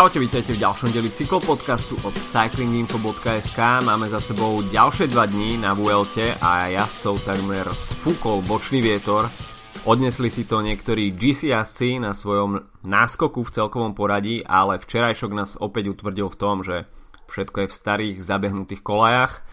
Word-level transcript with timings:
Čaute, 0.00 0.16
vítajte 0.16 0.56
v 0.56 0.64
ďalšom 0.64 0.96
deli 0.96 1.12
cyklopodcastu 1.12 1.92
od 2.08 2.16
cyclinginfo.sk. 2.16 3.84
Máme 3.84 4.08
za 4.08 4.16
sebou 4.16 4.64
ďalšie 4.64 5.12
dva 5.12 5.28
dní 5.28 5.60
na 5.60 5.76
VLT 5.76 6.40
a 6.40 6.72
jazdcov 6.72 7.20
takmer 7.28 7.68
sfúkol 7.68 8.40
bočný 8.40 8.80
vietor. 8.80 9.28
Odnesli 9.84 10.32
si 10.32 10.48
to 10.48 10.64
niektorí 10.64 11.12
GC 11.12 11.52
jazdci 11.52 12.00
na 12.00 12.16
svojom 12.16 12.64
náskoku 12.80 13.44
v 13.44 13.52
celkovom 13.52 13.92
poradí, 13.92 14.40
ale 14.40 14.80
včerajšok 14.80 15.36
nás 15.36 15.60
opäť 15.60 15.92
utvrdil 15.92 16.32
v 16.32 16.38
tom, 16.40 16.64
že 16.64 16.88
všetko 17.28 17.68
je 17.68 17.68
v 17.68 17.76
starých 17.76 18.16
zabehnutých 18.24 18.80
kolajach 18.80 19.44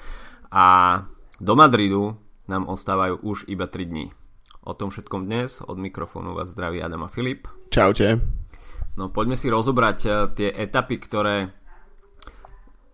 a 0.48 1.04
do 1.44 1.60
Madridu 1.60 2.16
nám 2.48 2.72
ostávajú 2.72 3.20
už 3.20 3.52
iba 3.52 3.68
3 3.68 3.84
dní. 3.84 4.16
O 4.64 4.72
tom 4.72 4.96
všetkom 4.96 5.28
dnes 5.28 5.60
od 5.60 5.76
mikrofónu 5.76 6.32
vás 6.40 6.56
zdraví 6.56 6.80
Adam 6.80 7.04
a 7.04 7.12
Filip. 7.12 7.52
Čaute. 7.68 8.47
No 8.98 9.14
poďme 9.14 9.38
si 9.38 9.48
rozobrať 9.48 10.00
eh, 10.04 10.14
tie 10.34 10.50
etapy, 10.50 10.98
ktoré 10.98 11.54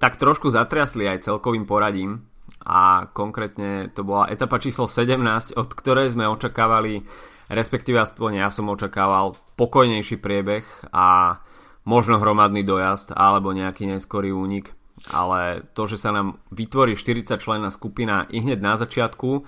tak 0.04 0.20
trošku 0.20 0.52
zatriasli 0.52 1.08
aj 1.08 1.32
celkovým 1.32 1.64
poradím. 1.64 2.28
A 2.68 3.08
konkrétne 3.16 3.88
to 3.96 4.04
bola 4.04 4.28
etapa 4.28 4.60
číslo 4.60 4.88
17, 4.88 5.56
od 5.56 5.70
ktorej 5.72 6.12
sme 6.12 6.28
očakávali, 6.28 7.04
respektíve 7.48 8.00
aspoň 8.04 8.44
ja 8.44 8.48
som 8.52 8.68
očakával 8.68 9.40
pokojnejší 9.56 10.20
priebeh 10.20 10.64
a 10.92 11.40
možno 11.88 12.20
hromadný 12.20 12.64
dojazd 12.64 13.16
alebo 13.16 13.52
nejaký 13.52 13.88
neskorý 13.88 14.32
únik, 14.32 14.76
ale 15.12 15.68
to, 15.76 15.88
že 15.88 16.00
sa 16.00 16.16
nám 16.16 16.40
vytvorí 16.52 16.96
40 16.96 17.40
členná 17.40 17.68
skupina 17.72 18.28
i 18.32 18.40
hneď 18.44 18.60
na 18.64 18.80
začiatku, 18.80 19.44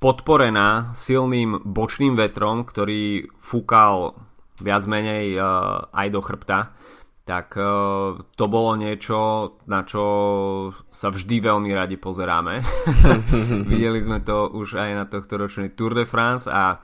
podporená 0.00 0.96
silným 0.96 1.60
bočným 1.64 2.16
vetrom, 2.16 2.64
ktorý 2.64 3.28
fúkal 3.40 4.16
viac 4.60 4.84
menej 4.86 5.36
uh, 5.36 5.88
aj 5.92 6.08
do 6.12 6.20
chrbta, 6.20 6.72
tak 7.24 7.54
uh, 7.54 8.18
to 8.34 8.44
bolo 8.50 8.74
niečo, 8.74 9.54
na 9.70 9.86
čo 9.86 10.04
sa 10.90 11.14
vždy 11.14 11.38
veľmi 11.38 11.70
radi 11.70 11.94
pozeráme. 11.94 12.58
Videli 13.70 14.00
sme 14.02 14.24
to 14.24 14.50
už 14.50 14.80
aj 14.80 14.90
na 14.96 15.04
tohto 15.06 15.38
ročnej 15.38 15.76
Tour 15.78 15.94
de 15.94 16.08
France 16.08 16.50
a 16.50 16.82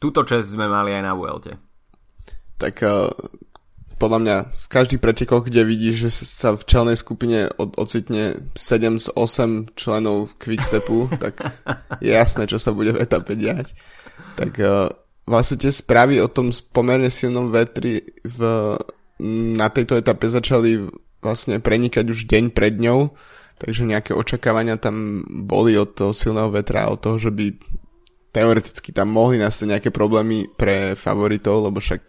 túto 0.00 0.24
čest 0.24 0.56
sme 0.56 0.66
mali 0.70 0.96
aj 0.96 1.02
na 1.04 1.12
Vuelte. 1.12 1.60
Tak 2.56 2.74
uh, 2.80 3.12
podľa 4.02 4.18
mňa 4.18 4.36
v 4.50 4.66
každých 4.66 4.98
pretekoch, 4.98 5.46
kde 5.46 5.62
vidíš, 5.62 5.94
že 6.08 6.10
sa 6.26 6.58
v 6.58 6.66
čelnej 6.66 6.98
skupine 6.98 7.46
od, 7.54 7.78
ocitne 7.78 8.34
7 8.58 8.98
z 8.98 9.06
8 9.14 9.78
členov 9.78 10.34
Quickstepu, 10.42 11.06
tak 11.22 11.38
je 12.02 12.10
jasné, 12.10 12.50
čo 12.50 12.58
sa 12.58 12.74
bude 12.74 12.96
v 12.96 13.02
etape 13.04 13.38
diať. 13.38 13.76
Tak 14.34 14.52
uh, 14.58 14.90
vlastne 15.26 15.56
tie 15.58 15.70
správy 15.70 16.18
o 16.18 16.28
tom 16.28 16.50
pomerne 16.74 17.08
silnom 17.08 17.50
vetri 17.50 18.02
v, 18.26 18.40
na 19.54 19.66
tejto 19.70 19.98
etape 19.98 20.26
začali 20.26 20.82
vlastne 21.22 21.62
prenikať 21.62 22.04
už 22.10 22.26
deň 22.26 22.50
pred 22.50 22.74
ňou, 22.82 23.14
takže 23.62 23.86
nejaké 23.86 24.12
očakávania 24.12 24.74
tam 24.74 25.22
boli 25.26 25.78
od 25.78 25.94
toho 25.94 26.10
silného 26.10 26.50
vetra, 26.50 26.90
od 26.90 26.98
toho, 26.98 27.16
že 27.22 27.30
by 27.30 27.54
teoreticky 28.34 28.90
tam 28.90 29.14
mohli 29.14 29.38
nastať 29.38 29.66
nejaké 29.78 29.90
problémy 29.94 30.50
pre 30.50 30.98
favoritov, 30.98 31.70
lebo 31.70 31.78
však 31.78 32.02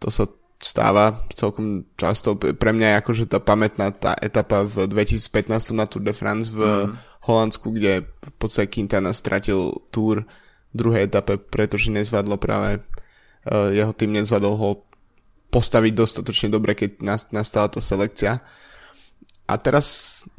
to 0.00 0.08
sa 0.08 0.24
stáva 0.62 1.26
celkom 1.34 1.90
často. 1.98 2.38
Pre 2.38 2.70
mňa 2.70 2.86
je 2.94 2.98
akože 3.02 3.24
tá 3.26 3.42
pamätná 3.42 3.90
tá 3.90 4.14
etapa 4.22 4.62
v 4.62 4.86
2015 4.86 5.74
na 5.74 5.90
Tour 5.90 6.06
de 6.06 6.14
France 6.14 6.48
v 6.54 6.62
mm. 6.62 6.94
Holandsku, 7.26 7.74
kde 7.74 8.06
v 8.06 8.32
podstate 8.38 8.70
Quintana 8.70 9.10
stratil 9.10 9.74
Tour 9.90 10.22
druhej 10.72 11.08
etape, 11.08 11.36
pretože 11.36 11.92
nezvadlo 11.92 12.40
práve 12.40 12.80
uh, 12.80 13.70
jeho 13.70 13.92
tým 13.92 14.16
nezvadol 14.16 14.54
ho 14.56 14.70
postaviť 15.52 15.92
dostatočne 15.92 16.48
dobre, 16.48 16.72
keď 16.72 17.04
nastala 17.28 17.68
tá 17.68 17.78
selekcia. 17.78 18.40
A 19.44 19.54
teraz 19.60 19.86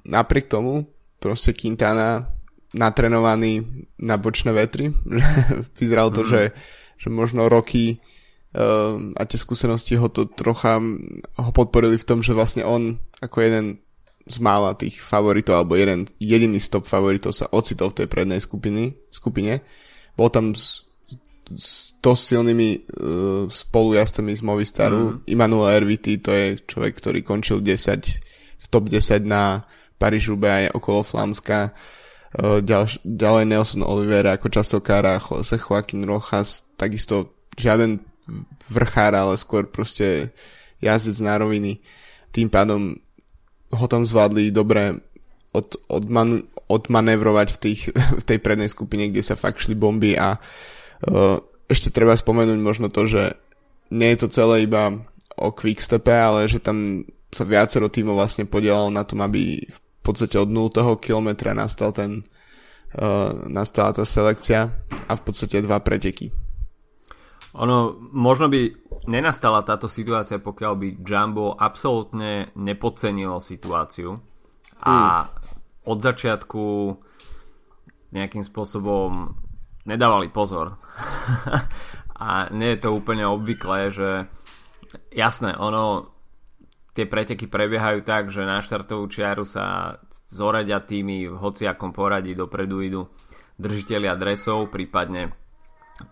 napriek 0.02 0.50
tomu 0.50 0.90
proste 1.22 1.53
Quintana 1.53 2.34
natrenovaný 2.74 3.62
na 4.02 4.18
bočné 4.18 4.50
vetry. 4.50 4.90
Vyzeralo 5.80 6.09
to, 6.09 6.25
mm. 6.25 6.30
že, 6.34 6.41
že 6.97 7.07
možno 7.13 7.46
roky 7.46 8.02
uh, 8.57 8.97
a 9.13 9.22
tie 9.30 9.38
skúsenosti 9.38 9.94
ho 10.02 10.09
to 10.09 10.25
trocha 10.25 10.81
ho 11.38 11.52
podporili 11.53 12.02
v 12.02 12.07
tom, 12.09 12.25
že 12.25 12.34
vlastne 12.34 12.66
on 12.66 12.97
ako 13.22 13.38
jeden 13.46 13.66
z 14.24 14.38
mála 14.40 14.74
tých 14.74 15.03
favoritov, 15.03 15.62
alebo 15.62 15.75
jeden 15.75 16.07
jediný 16.18 16.57
stop 16.57 16.88
favoritov 16.88 17.36
sa 17.36 17.52
ocitol 17.52 17.91
v 17.91 18.03
tej 18.03 18.07
prednej 18.07 18.40
skupiny, 18.40 18.96
skupine 19.12 19.62
bol 20.13 20.29
tam 20.29 20.53
s, 20.53 20.85
s 21.53 21.97
to 22.00 22.13
silnými 22.13 22.69
uh, 22.79 23.46
spolujazdcami 23.50 24.34
z 24.34 24.41
Movistaru. 24.46 25.01
Mm. 25.01 25.18
Immanuel 25.29 25.69
Erviti, 25.84 26.22
to 26.22 26.31
je 26.34 26.59
človek, 26.63 26.94
ktorý 27.00 27.19
končil 27.25 27.62
10 27.62 28.63
v 28.63 28.66
top 28.69 28.88
10 28.88 29.24
na 29.25 29.66
Parížube 29.97 30.47
aj 30.47 30.75
okolo 30.75 31.01
Flámska. 31.01 31.72
Uh, 32.34 32.62
ďal, 32.62 32.90
ďalej 33.06 33.46
Nelson 33.50 33.84
Oliveira 33.85 34.35
ako 34.35 34.50
časokára, 34.50 35.22
Jose 35.22 35.57
Joaquin 35.57 36.06
Rojas, 36.06 36.66
takisto 36.78 37.34
žiaden 37.57 38.01
vrchár, 38.69 39.13
ale 39.13 39.35
skôr 39.38 39.68
proste 39.68 40.31
jazdec 40.80 41.18
na 41.22 41.38
roviny. 41.38 41.84
Tým 42.34 42.50
pádom 42.50 42.97
ho 43.74 43.85
tam 43.90 44.06
zvládli 44.06 44.53
dobre 44.53 45.01
od, 45.53 45.78
odman, 45.90 46.45
odmanevrovať 46.68 47.47
v, 47.56 47.57
tých, 47.59 47.81
v 48.22 48.24
tej 48.24 48.40
prednej 48.40 48.69
skupine, 48.72 49.09
kde 49.09 49.24
sa 49.24 49.40
fakt 49.40 49.63
šli 49.63 49.75
bomby 49.75 50.16
a 50.16 50.38
uh, 50.38 51.38
ešte 51.68 51.90
treba 51.90 52.13
spomenúť 52.13 52.59
možno 52.59 52.88
to, 52.91 53.07
že 53.07 53.24
nie 53.94 54.13
je 54.13 54.25
to 54.25 54.34
celé 54.34 54.66
iba 54.66 54.94
o 55.38 55.50
quickstepe, 55.53 56.13
ale 56.13 56.46
že 56.50 56.62
tam 56.62 57.07
sa 57.34 57.46
viacero 57.46 57.90
tímov 57.90 58.18
vlastne 58.18 58.46
podielalo 58.46 58.94
na 58.94 59.01
tom, 59.01 59.25
aby 59.25 59.57
v 59.57 59.79
podstate 60.06 60.38
od 60.38 60.50
0. 60.50 60.69
kilometra 61.01 61.57
nastal 61.57 61.90
ten 61.90 62.22
uh, 62.22 63.34
nastala 63.50 63.95
tá 63.95 64.06
selekcia 64.06 64.69
a 65.09 65.12
v 65.18 65.22
podstate 65.25 65.66
dva 65.66 65.81
preteky. 65.81 66.30
Ono, 67.53 68.09
možno 68.13 68.50
by 68.50 68.74
nenastala 69.06 69.62
táto 69.62 69.85
situácia, 69.85 70.41
pokiaľ 70.41 70.74
by 70.74 70.88
Jumbo 71.06 71.53
absolútne 71.53 72.50
nepodcenilo 72.57 73.38
situáciu 73.38 74.18
a 74.81 74.94
mm 75.25 75.43
od 75.83 75.99
začiatku 75.99 76.63
nejakým 78.13 78.44
spôsobom 78.45 79.35
nedávali 79.83 80.31
pozor. 80.31 80.79
a 82.23 82.47
nie 82.53 82.77
je 82.77 82.79
to 82.88 82.89
úplne 82.95 83.25
obvyklé, 83.27 83.91
že 83.91 84.09
jasné, 85.11 85.57
ono 85.57 86.13
tie 86.94 87.09
preteky 87.09 87.49
prebiehajú 87.49 88.05
tak, 88.05 88.29
že 88.29 88.45
na 88.45 88.61
štartovú 88.61 89.09
čiaru 89.09 89.44
sa 89.44 89.97
zoradia 90.29 90.79
tými 90.79 91.27
v 91.27 91.35
hociakom 91.35 91.91
poradí 91.91 92.38
dopredu 92.38 92.79
idú 92.85 93.01
držiteľi 93.57 94.07
adresov, 94.09 94.69
prípadne 94.69 95.33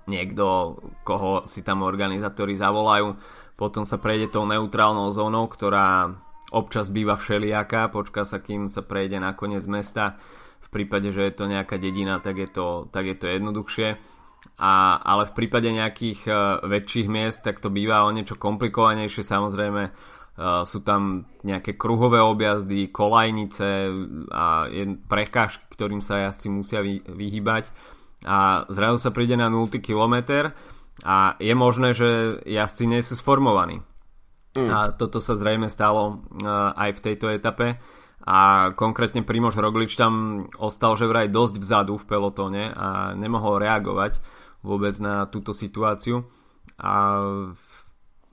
niekto, 0.05 0.77
koho 1.01 1.45
si 1.49 1.65
tam 1.65 1.85
organizátori 1.85 2.53
zavolajú. 2.53 3.17
Potom 3.57 3.85
sa 3.85 4.01
prejde 4.01 4.33
tou 4.33 4.45
neutrálnou 4.45 5.13
zónou, 5.13 5.45
ktorá 5.45 6.17
občas 6.51 6.91
býva 6.91 7.16
všelijaká, 7.16 7.88
počká 7.89 8.28
sa 8.28 8.44
kým 8.44 8.67
sa 8.67 8.84
prejde 8.84 9.17
na 9.17 9.31
koniec 9.31 9.63
mesta. 9.66 10.19
V 10.62 10.67
prípade, 10.69 11.09
že 11.16 11.23
je 11.23 11.34
to 11.34 11.47
nejaká 11.47 11.79
dedina, 11.79 12.19
tak 12.19 12.38
je 12.38 12.50
to, 12.51 12.91
tak 12.91 13.07
je 13.07 13.16
to 13.16 13.25
jednoduchšie. 13.31 13.97
A, 14.57 14.97
ale 15.00 15.29
v 15.31 15.35
prípade 15.38 15.69
nejakých 15.72 16.19
uh, 16.28 16.35
väčších 16.66 17.07
miest, 17.07 17.41
tak 17.45 17.63
to 17.63 17.72
býva 17.72 18.03
o 18.03 18.13
niečo 18.13 18.35
komplikovanejšie. 18.35 19.23
Samozrejme, 19.23 19.84
uh, 19.89 20.63
sú 20.67 20.84
tam 20.84 21.29
nejaké 21.45 21.79
kruhové 21.79 22.19
objazdy, 22.19 22.91
kolajnice 22.91 23.68
a 24.33 24.68
prekážky, 25.07 25.65
ktorým 25.71 26.01
sa 26.03 26.30
jazdci 26.30 26.48
musia 26.51 26.81
vy, 26.83 27.00
vyhybať. 27.06 27.69
A 28.25 28.69
zrazu 28.69 28.98
sa 29.01 29.09
príde 29.13 29.33
na 29.33 29.50
0 29.50 29.81
km 29.81 30.50
a 31.01 31.33
je 31.42 31.53
možné, 31.57 31.98
že 31.98 32.42
jazdci 32.45 32.86
nie 32.86 33.01
sú 33.01 33.18
sformovaní 33.18 33.81
Mm. 34.51 34.68
A 34.68 34.77
toto 34.92 35.24
sa 35.24 35.39
zrejme 35.39 35.71
stalo 35.71 36.19
uh, 36.44 36.75
aj 36.75 37.00
v 37.00 37.03
tejto 37.03 37.31
etape. 37.31 37.80
A 38.21 38.71
konkrétne 38.77 39.25
Primož 39.25 39.57
Roglič 39.57 39.98
tam 39.98 40.45
ostal 40.62 40.94
že 40.94 41.09
vraj 41.09 41.31
dosť 41.33 41.57
vzadu 41.57 41.98
v 41.98 42.06
pelotóne 42.06 42.69
a 42.69 43.18
nemohol 43.18 43.57
reagovať 43.57 44.21
vôbec 44.62 44.94
na 45.01 45.25
túto 45.25 45.57
situáciu. 45.57 46.30
A 46.77 47.18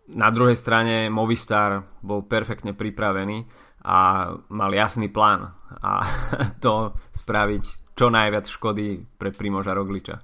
na 0.09 0.29
druhej 0.33 0.57
strane 0.57 1.09
Movistar 1.09 1.89
bol 2.05 2.25
perfektne 2.25 2.77
pripravený 2.77 3.49
a 3.89 4.29
mal 4.53 4.73
jasný 4.77 5.09
plán 5.09 5.57
a 5.81 6.05
to 6.65 6.93
spraviť 7.17 7.97
čo 7.97 8.13
najviac 8.13 8.47
škody 8.47 9.03
pre 9.17 9.33
Primoža 9.33 9.73
Rogliča. 9.73 10.17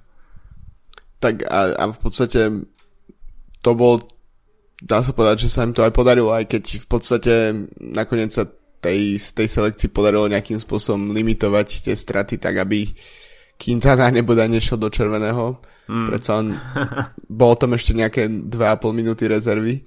Tak 1.19 1.41
a, 1.41 1.73
a 1.73 1.83
v 1.89 1.99
podstate 1.99 2.41
to 3.65 3.71
bol 3.73 3.97
dá 4.81 4.99
sa 5.03 5.11
povedať, 5.15 5.47
že 5.47 5.53
sa 5.53 5.63
im 5.63 5.71
to 5.71 5.83
aj 5.83 5.93
podarilo, 5.95 6.35
aj 6.35 6.51
keď 6.51 6.63
v 6.83 6.87
podstate 6.87 7.33
nakoniec 7.79 8.31
sa 8.31 8.47
tej, 8.83 9.17
z 9.17 9.29
tej 9.33 9.47
selekcii 9.49 9.89
podarilo 9.89 10.29
nejakým 10.29 10.61
spôsobom 10.61 11.15
limitovať 11.15 11.89
tie 11.89 11.95
straty 11.97 12.37
tak, 12.37 12.61
aby 12.61 12.85
Quintana 13.55 14.11
nebude 14.11 14.43
nešiel 14.45 14.77
do 14.77 14.91
červeného. 14.91 15.57
Mm. 15.87 16.05
Preto 16.11 16.29
on, 16.35 16.47
bolo 17.41 17.55
tam 17.55 17.73
ešte 17.73 17.95
nejaké 17.95 18.27
2,5 18.29 18.91
minúty 18.93 19.25
rezervy, 19.25 19.81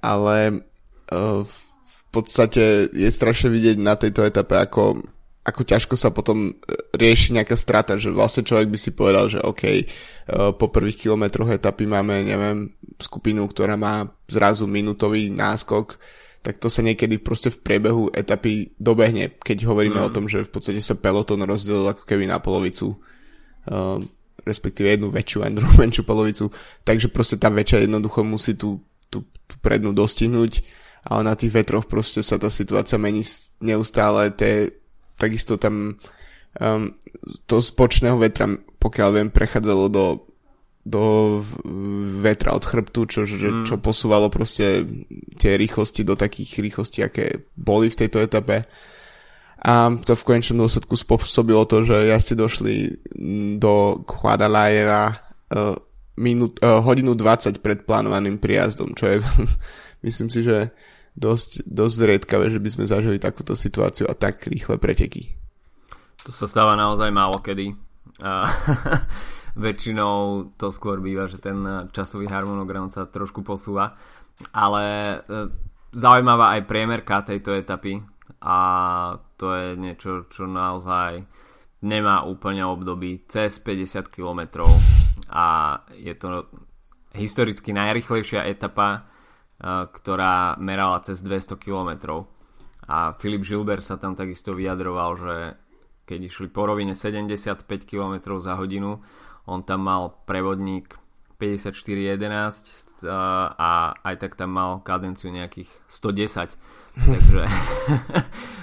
ale 0.00 0.64
uh, 1.12 1.44
v 1.44 2.00
podstate 2.10 2.90
je 2.90 3.10
strašne 3.10 3.52
vidieť 3.52 3.76
na 3.78 3.94
tejto 3.94 4.24
etape, 4.24 4.56
ako, 4.56 5.04
ako 5.44 5.60
ťažko 5.60 5.94
sa 6.00 6.08
potom 6.08 6.56
rieši 6.96 7.36
nejaká 7.36 7.52
strata, 7.52 8.00
že 8.00 8.08
vlastne 8.08 8.48
človek 8.48 8.72
by 8.72 8.78
si 8.80 8.90
povedal, 8.96 9.28
že 9.28 9.44
OK, 9.44 9.62
uh, 9.68 10.56
po 10.56 10.72
prvých 10.72 11.04
kilometroch 11.04 11.52
etapy 11.52 11.84
máme, 11.84 12.24
neviem, 12.24 12.72
skupinu, 12.96 13.44
ktorá 13.44 13.76
má 13.76 14.08
zrazu 14.24 14.64
minútový 14.64 15.28
náskok, 15.28 16.00
tak 16.40 16.60
to 16.60 16.72
sa 16.72 16.80
niekedy 16.80 17.20
proste 17.20 17.52
v 17.52 17.60
priebehu 17.60 18.08
etapy 18.12 18.72
dobehne, 18.80 19.36
keď 19.36 19.68
hovoríme 19.68 20.00
mm. 20.00 20.06
o 20.08 20.12
tom, 20.12 20.28
že 20.32 20.48
v 20.48 20.50
podstate 20.52 20.80
sa 20.80 20.96
peloton 20.96 21.40
rozdelil 21.44 21.84
ako 21.92 22.08
keby 22.08 22.24
na 22.24 22.40
polovicu, 22.40 22.96
uh, 23.68 24.00
respektíve 24.48 24.96
jednu 24.96 25.12
väčšiu 25.12 25.44
a 25.44 25.52
druhú 25.60 25.76
menšiu 25.76 26.08
polovicu, 26.08 26.48
takže 26.88 27.12
proste 27.12 27.36
tá 27.36 27.52
väčšia 27.52 27.84
jednoducho 27.84 28.24
musí 28.24 28.56
tú, 28.56 28.80
tú, 29.12 29.28
tú 29.44 29.54
prednú 29.60 29.92
dostihnúť, 29.92 30.64
ale 31.04 31.20
na 31.20 31.36
tých 31.36 31.52
vetroch 31.52 31.84
proste 31.84 32.24
sa 32.24 32.40
tá 32.40 32.48
situácia 32.48 32.96
mení 32.96 33.20
neustále, 33.60 34.32
te, 34.32 34.83
takisto 35.16 35.56
tam 35.56 35.96
um, 36.60 36.82
to 37.46 37.56
z 37.62 37.68
bočného 37.74 38.18
vetra, 38.20 38.50
pokiaľ 38.78 39.08
viem, 39.14 39.28
prechádzalo 39.30 39.84
do 39.90 40.04
do 40.84 41.40
vetra 42.20 42.52
od 42.52 42.60
chrbtu, 42.60 43.00
čo, 43.08 43.20
mm. 43.24 43.64
čo 43.64 43.80
posúvalo 43.80 44.28
proste 44.28 44.84
tie 45.40 45.56
rýchlosti 45.56 46.04
do 46.04 46.12
takých 46.12 46.60
rýchlostí, 46.60 47.00
aké 47.00 47.48
boli 47.56 47.88
v 47.88 48.04
tejto 48.04 48.20
etape. 48.20 48.68
A 49.64 49.88
to 49.96 50.12
v 50.12 50.26
konečnom 50.28 50.60
dôsledku 50.60 50.92
spôsobilo 50.92 51.64
to, 51.64 51.88
že 51.88 52.12
jazdci 52.12 52.34
došli 52.36 52.74
do 53.56 54.04
Guadalajara 54.04 55.08
uh, 55.08 55.72
minút, 56.20 56.60
uh, 56.60 56.84
hodinu 56.84 57.16
20 57.16 57.64
pred 57.64 57.80
plánovaným 57.88 58.36
prijazdom, 58.36 58.92
čo 58.92 59.08
je 59.08 59.16
myslím 60.06 60.28
si, 60.28 60.44
že 60.44 60.68
dosť, 61.14 61.66
dosť 61.66 61.94
zriedkavé, 61.94 62.50
že 62.50 62.60
by 62.60 62.68
sme 62.70 62.84
zažili 62.90 63.18
takúto 63.22 63.54
situáciu 63.54 64.10
a 64.10 64.14
tak 64.18 64.44
rýchle 64.46 64.78
preteky. 64.78 65.34
To 66.26 66.30
sa 66.34 66.50
stáva 66.50 66.74
naozaj 66.74 67.10
málo 67.14 67.38
kedy. 67.40 67.74
Uh, 68.22 68.46
väčšinou 69.54 70.50
to 70.58 70.74
skôr 70.74 70.98
býva, 70.98 71.30
že 71.30 71.38
ten 71.38 71.88
časový 71.94 72.26
harmonogram 72.26 72.90
sa 72.90 73.06
trošku 73.06 73.46
posúva. 73.46 73.94
Ale 74.50 74.84
e, 75.14 75.16
zaujímavá 75.94 76.58
aj 76.58 76.66
priemerka 76.66 77.22
tejto 77.22 77.54
etapy 77.54 78.02
a 78.42 78.58
to 79.38 79.54
je 79.54 79.66
niečo, 79.78 80.26
čo 80.26 80.50
naozaj 80.50 81.22
nemá 81.86 82.26
úplne 82.26 82.66
období 82.66 83.30
cez 83.30 83.62
50 83.62 84.10
km 84.10 84.66
a 85.30 85.78
je 85.94 86.14
to 86.18 86.50
historicky 87.14 87.70
najrychlejšia 87.70 88.42
etapa, 88.50 89.06
ktorá 89.64 90.60
merala 90.60 91.00
cez 91.00 91.24
200 91.24 91.56
km. 91.56 91.90
A 92.84 93.16
Filip 93.16 93.48
Žilber 93.48 93.80
sa 93.80 93.96
tam 93.96 94.12
takisto 94.12 94.52
vyjadroval, 94.52 95.10
že 95.16 95.36
keď 96.04 96.20
išli 96.28 96.52
po 96.52 96.68
rovine 96.68 96.92
75 96.92 97.64
km 97.88 98.36
za 98.36 98.60
hodinu, 98.60 99.00
on 99.48 99.64
tam 99.64 99.88
mal 99.88 100.20
prevodník 100.28 101.00
54.11 101.40 103.08
a 103.56 103.96
aj 104.04 104.14
tak 104.20 104.36
tam 104.36 104.52
mal 104.52 104.84
kadenciu 104.84 105.32
nejakých 105.32 105.72
110. 105.88 106.60
Takže 107.16 107.42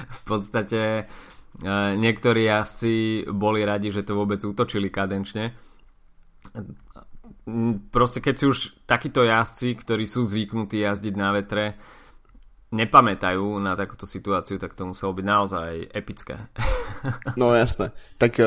v 0.06 0.21
podstate 0.24 1.09
niektorí 1.97 2.45
jazdci 2.45 3.25
boli 3.33 3.65
radi, 3.65 3.89
že 3.89 4.06
to 4.06 4.13
vôbec 4.15 4.39
útočili 4.45 4.94
kadenčne. 4.94 5.51
Proste 7.90 8.22
keď 8.22 8.34
si 8.38 8.46
už 8.46 8.58
takíto 8.86 9.26
jazdci, 9.26 9.74
ktorí 9.82 10.06
sú 10.06 10.22
zvyknutí 10.22 10.86
jazdiť 10.86 11.16
na 11.18 11.34
vetre, 11.34 11.74
nepamätajú 12.72 13.60
na 13.60 13.76
takúto 13.76 14.06
situáciu, 14.06 14.62
tak 14.62 14.78
to 14.78 14.88
muselo 14.88 15.12
byť 15.12 15.26
naozaj 15.26 15.70
epické. 15.92 16.36
No 17.34 17.50
jasné. 17.58 17.98
Tak 18.22 18.38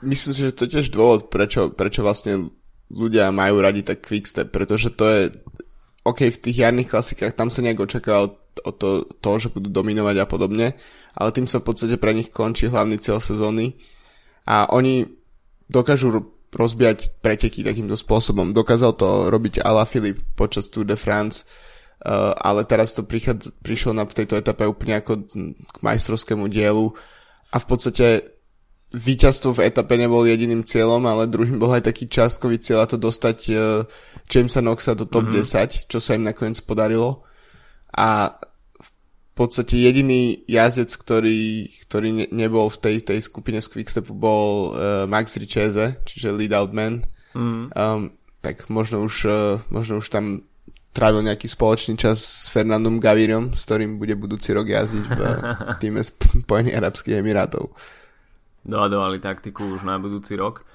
myslím 0.00 0.32
si, 0.32 0.40
že 0.48 0.56
to 0.56 0.64
tiež 0.64 0.88
dôvod, 0.88 1.28
prečo, 1.28 1.68
prečo 1.68 2.00
vlastne 2.00 2.48
ľudia 2.88 3.28
majú 3.28 3.60
radi 3.60 3.84
tak 3.84 4.00
quickstep, 4.00 4.48
pretože 4.48 4.88
to 4.96 5.04
je 5.04 5.22
OK, 6.06 6.30
v 6.30 6.38
tých 6.40 6.62
jarných 6.62 6.88
klasikách 6.88 7.34
tam 7.34 7.50
sa 7.50 7.60
nejak 7.60 7.82
očakáva 7.82 8.32
o 8.64 8.72
to, 8.72 9.04
to, 9.20 9.30
že 9.42 9.52
budú 9.52 9.68
dominovať 9.68 10.16
a 10.22 10.26
podobne, 10.26 10.78
ale 11.12 11.28
tým 11.34 11.50
sa 11.50 11.60
v 11.60 11.66
podstate 11.68 12.00
pre 12.00 12.14
nich 12.16 12.32
končí 12.32 12.70
hlavný 12.70 12.96
cieľ 12.96 13.20
sezóny 13.20 13.76
a 14.46 14.70
oni 14.70 15.04
dokážu 15.66 16.35
rozbiať 16.56 17.12
preteky 17.20 17.60
takýmto 17.60 17.94
spôsobom. 17.94 18.56
Dokázal 18.56 18.96
to 18.96 19.28
robiť 19.28 19.60
Ala 19.60 19.84
Filip 19.84 20.24
počas 20.32 20.72
Tour 20.72 20.88
de 20.88 20.96
France, 20.96 21.44
uh, 22.02 22.32
ale 22.40 22.64
teraz 22.64 22.96
to 22.96 23.04
prichádza, 23.04 23.52
prišlo 23.60 23.92
na 23.92 24.08
tejto 24.08 24.40
etape 24.40 24.64
úplne 24.64 24.98
ako 24.98 25.28
k 25.52 25.78
majstrovskému 25.84 26.48
dielu 26.48 26.96
a 27.52 27.56
v 27.60 27.66
podstate 27.68 28.06
víťazstvo 28.96 29.60
v 29.60 29.68
etape 29.68 30.00
nebol 30.00 30.24
jediným 30.24 30.64
cieľom, 30.64 31.04
ale 31.04 31.28
druhým 31.28 31.60
bol 31.60 31.76
aj 31.76 31.92
taký 31.92 32.08
částkový 32.08 32.56
cieľ 32.56 32.88
a 32.88 32.90
to 32.90 32.96
dostať 32.96 33.38
uh, 33.52 33.84
Jamesa 34.24 34.64
Knoxa 34.64 34.96
do 34.96 35.04
top 35.04 35.28
mm-hmm. 35.28 35.84
10, 35.84 35.92
čo 35.92 35.98
sa 36.00 36.16
im 36.16 36.24
nakoniec 36.24 36.56
podarilo. 36.64 37.28
A 37.92 38.32
podstate 39.36 39.76
jediný 39.76 40.40
jazdec, 40.48 40.90
ktorý, 40.96 41.68
ktorý 41.86 42.08
ne, 42.10 42.26
nebol 42.32 42.72
v 42.72 42.80
tej, 42.80 42.96
tej 43.04 43.20
skupine 43.20 43.60
z 43.60 43.68
Quickstepu 43.68 44.16
bol 44.16 44.72
uh, 44.72 45.04
Max 45.04 45.36
Richeze, 45.36 46.00
čiže 46.08 46.32
lead 46.32 46.56
out 46.56 46.72
man. 46.72 47.04
Mm-hmm. 47.36 47.76
Um, 47.76 48.16
tak 48.40 48.72
možno 48.72 49.04
už, 49.04 49.14
uh, 49.28 49.60
možno 49.68 50.00
už 50.00 50.08
tam 50.08 50.48
trávil 50.96 51.20
nejaký 51.20 51.52
spoločný 51.52 52.00
čas 52.00 52.24
s 52.24 52.48
Fernandom 52.48 52.96
Gavirom, 52.96 53.52
s 53.52 53.68
ktorým 53.68 54.00
bude 54.00 54.16
budúci 54.16 54.56
rok 54.56 54.72
jazdiť 54.72 55.04
v, 55.04 55.20
v 55.20 55.74
týme 55.84 56.00
Spojených 56.00 56.80
Arabských 56.80 57.20
Emirátov 57.20 57.76
dohadovali 58.66 59.22
taktiku 59.22 59.78
už 59.78 59.86
na 59.86 59.96
budúci 59.96 60.34
rok. 60.34 60.66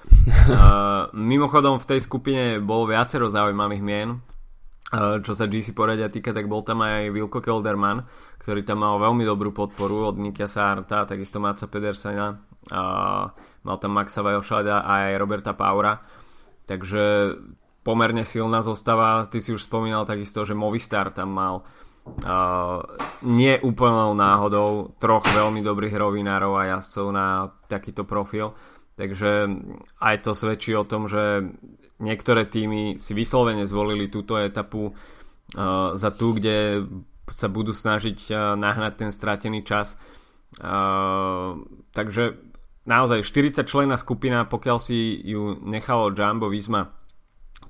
Uh, 0.48 1.12
mimochodom 1.32 1.76
v 1.76 1.88
tej 1.92 2.00
skupine 2.00 2.56
bolo 2.58 2.88
viacero 2.88 3.28
zaujímavých 3.28 3.84
mien, 3.84 4.16
uh, 4.16 5.20
čo 5.20 5.36
sa 5.36 5.44
GC 5.44 5.76
poradia 5.76 6.08
týka, 6.08 6.32
tak 6.32 6.48
bol 6.48 6.64
tam 6.64 6.80
aj 6.80 7.12
Wilko 7.12 7.44
Kelderman, 7.44 8.08
ktorý 8.42 8.66
tam 8.66 8.82
mal 8.82 8.98
veľmi 8.98 9.22
dobrú 9.22 9.54
podporu 9.54 10.10
od 10.10 10.18
Nikia 10.18 10.50
Sarta, 10.50 11.06
takisto 11.06 11.38
Maca 11.38 11.70
Pedersena, 11.70 12.42
uh, 12.74 13.30
mal 13.62 13.76
tam 13.78 13.94
Maxa 13.94 14.20
Vajošada 14.26 14.82
a 14.82 15.06
aj 15.06 15.20
Roberta 15.22 15.54
Paura, 15.54 16.02
takže 16.66 17.38
pomerne 17.86 18.26
silná 18.26 18.62
zostava, 18.62 19.30
ty 19.30 19.38
si 19.38 19.54
už 19.54 19.62
spomínal 19.62 20.02
takisto, 20.02 20.42
že 20.42 20.58
Movistar 20.58 21.14
tam 21.14 21.30
mal 21.32 21.56
Uh, 22.02 22.82
nie 23.22 23.62
úplnou 23.62 24.10
náhodou 24.18 24.90
troch 24.98 25.22
veľmi 25.22 25.62
dobrých 25.62 25.94
rovinárov 25.94 26.58
a 26.58 26.74
jazdcov 26.74 27.06
na 27.14 27.54
takýto 27.70 28.02
profil. 28.02 28.58
Takže 28.98 29.46
aj 30.02 30.16
to 30.26 30.34
svedčí 30.34 30.74
o 30.74 30.82
tom, 30.82 31.06
že 31.06 31.46
niektoré 32.02 32.50
týmy 32.50 32.98
si 32.98 33.14
vyslovene 33.14 33.62
zvolili 33.70 34.10
túto 34.10 34.34
etapu 34.34 34.90
uh, 34.90 35.94
za 35.94 36.10
tú, 36.10 36.34
kde 36.34 36.82
sa 37.30 37.46
budú 37.46 37.70
snažiť 37.70 38.18
uh, 38.32 38.58
nahnať 38.58 39.06
ten 39.06 39.10
stratený 39.14 39.62
čas. 39.62 39.94
Uh, 40.58 41.62
takže 41.94 42.36
naozaj 42.84 43.22
40 43.22 43.62
člená 43.64 43.94
skupina, 43.94 44.44
pokiaľ 44.44 44.78
si 44.82 45.22
ju 45.22 45.62
nechalo 45.62 46.10
Jumbo 46.10 46.50
Visma 46.50 46.90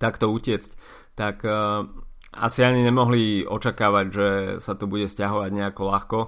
takto 0.01 0.33
utiecť, 0.33 0.71
tak 1.15 1.45
uh, 1.45 1.85
asi 2.33 2.65
ani 2.65 2.81
nemohli 2.81 3.45
očakávať, 3.45 4.07
že 4.09 4.29
sa 4.65 4.73
to 4.73 4.89
bude 4.89 5.05
stiahovať 5.05 5.51
nejako 5.53 5.83
ľahko. 5.85 6.19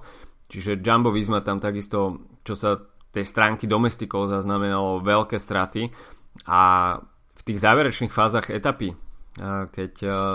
Čiže 0.52 0.84
Jumbo 0.84 1.08
Visma 1.08 1.40
tam 1.40 1.58
takisto, 1.58 2.20
čo 2.44 2.52
sa 2.52 2.76
tej 3.14 3.24
stránky 3.24 3.64
domestikov 3.64 4.28
zaznamenalo 4.28 5.00
veľké 5.00 5.38
straty 5.38 5.88
a 6.50 6.94
v 7.34 7.42
tých 7.46 7.62
záverečných 7.62 8.10
fázach 8.10 8.50
etapy, 8.50 8.90
keď 9.70 9.92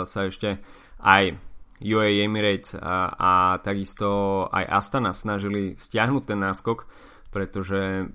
sa 0.08 0.31
ešte 0.31 0.63
aj 1.03 1.49
UAE 1.79 2.27
Emirates 2.27 2.75
a, 2.75 3.15
a 3.15 3.31
takisto 3.63 4.45
aj 4.51 4.65
Astana 4.67 5.15
snažili 5.15 5.79
stiahnuť 5.79 6.24
ten 6.27 6.39
náskok, 6.39 6.86
pretože 7.31 8.12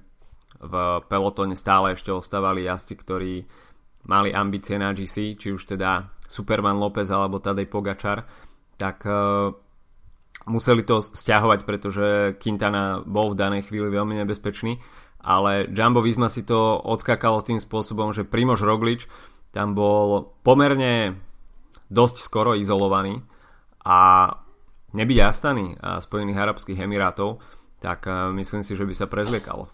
v 0.61 0.75
pelotone 1.09 1.57
stále 1.57 1.97
ešte 1.97 2.13
ostávali 2.13 2.69
jazdci, 2.69 2.95
ktorí 2.95 3.35
mali 4.05 4.31
ambície 4.37 4.77
na 4.77 4.93
GC, 4.93 5.41
či 5.41 5.49
už 5.53 5.65
teda 5.65 6.13
Superman 6.29 6.77
López 6.77 7.09
alebo 7.09 7.41
Tadej 7.41 7.69
Pogačar, 7.69 8.29
tak 8.77 9.05
uh, 9.09 9.53
museli 10.45 10.85
to 10.85 11.01
stiahovať, 11.01 11.61
pretože 11.65 12.07
Quintana 12.37 13.01
bol 13.05 13.33
v 13.33 13.41
danej 13.41 13.69
chvíli 13.69 13.89
veľmi 13.89 14.21
nebezpečný, 14.25 14.77
ale 15.25 15.73
Jumbo 15.73 16.05
Visma 16.05 16.29
si 16.29 16.45
to 16.45 16.77
odskakalo 16.85 17.41
tým 17.41 17.57
spôsobom, 17.57 18.13
že 18.13 18.29
Primož 18.29 18.61
Roglič 18.61 19.09
tam 19.57 19.73
bol 19.73 20.37
pomerne 20.45 21.17
dosť 21.89 22.17
skoro 22.21 22.53
izolovaný 22.53 23.25
a 23.85 24.31
nebyť 24.97 25.19
Astany 25.21 25.77
a 25.79 26.01
Spojených 26.01 26.41
Arabských 26.41 26.81
Emirátov, 26.81 27.39
tak 27.79 28.09
uh, 28.09 28.33
myslím 28.33 28.65
si, 28.65 28.73
že 28.73 28.89
by 28.89 28.95
sa 28.97 29.07
prezliekalo. 29.07 29.69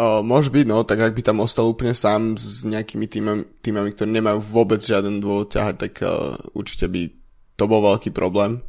Uh, 0.00 0.24
môže 0.24 0.48
byť, 0.48 0.64
no, 0.64 0.80
tak 0.80 1.04
ak 1.04 1.12
by 1.12 1.20
tam 1.20 1.44
ostal 1.44 1.68
úplne 1.68 1.92
sám 1.92 2.40
s 2.40 2.64
nejakými 2.64 3.04
týmami, 3.04 3.42
týmami 3.60 3.92
ktorí 3.92 4.08
nemajú 4.16 4.40
vôbec 4.40 4.80
žiaden 4.80 5.20
dôvod 5.20 5.52
ťahať, 5.52 5.76
tak 5.76 5.94
uh, 6.00 6.40
určite 6.56 6.88
by 6.88 7.12
to 7.60 7.64
bol 7.68 7.84
veľký 7.84 8.16
problém. 8.16 8.64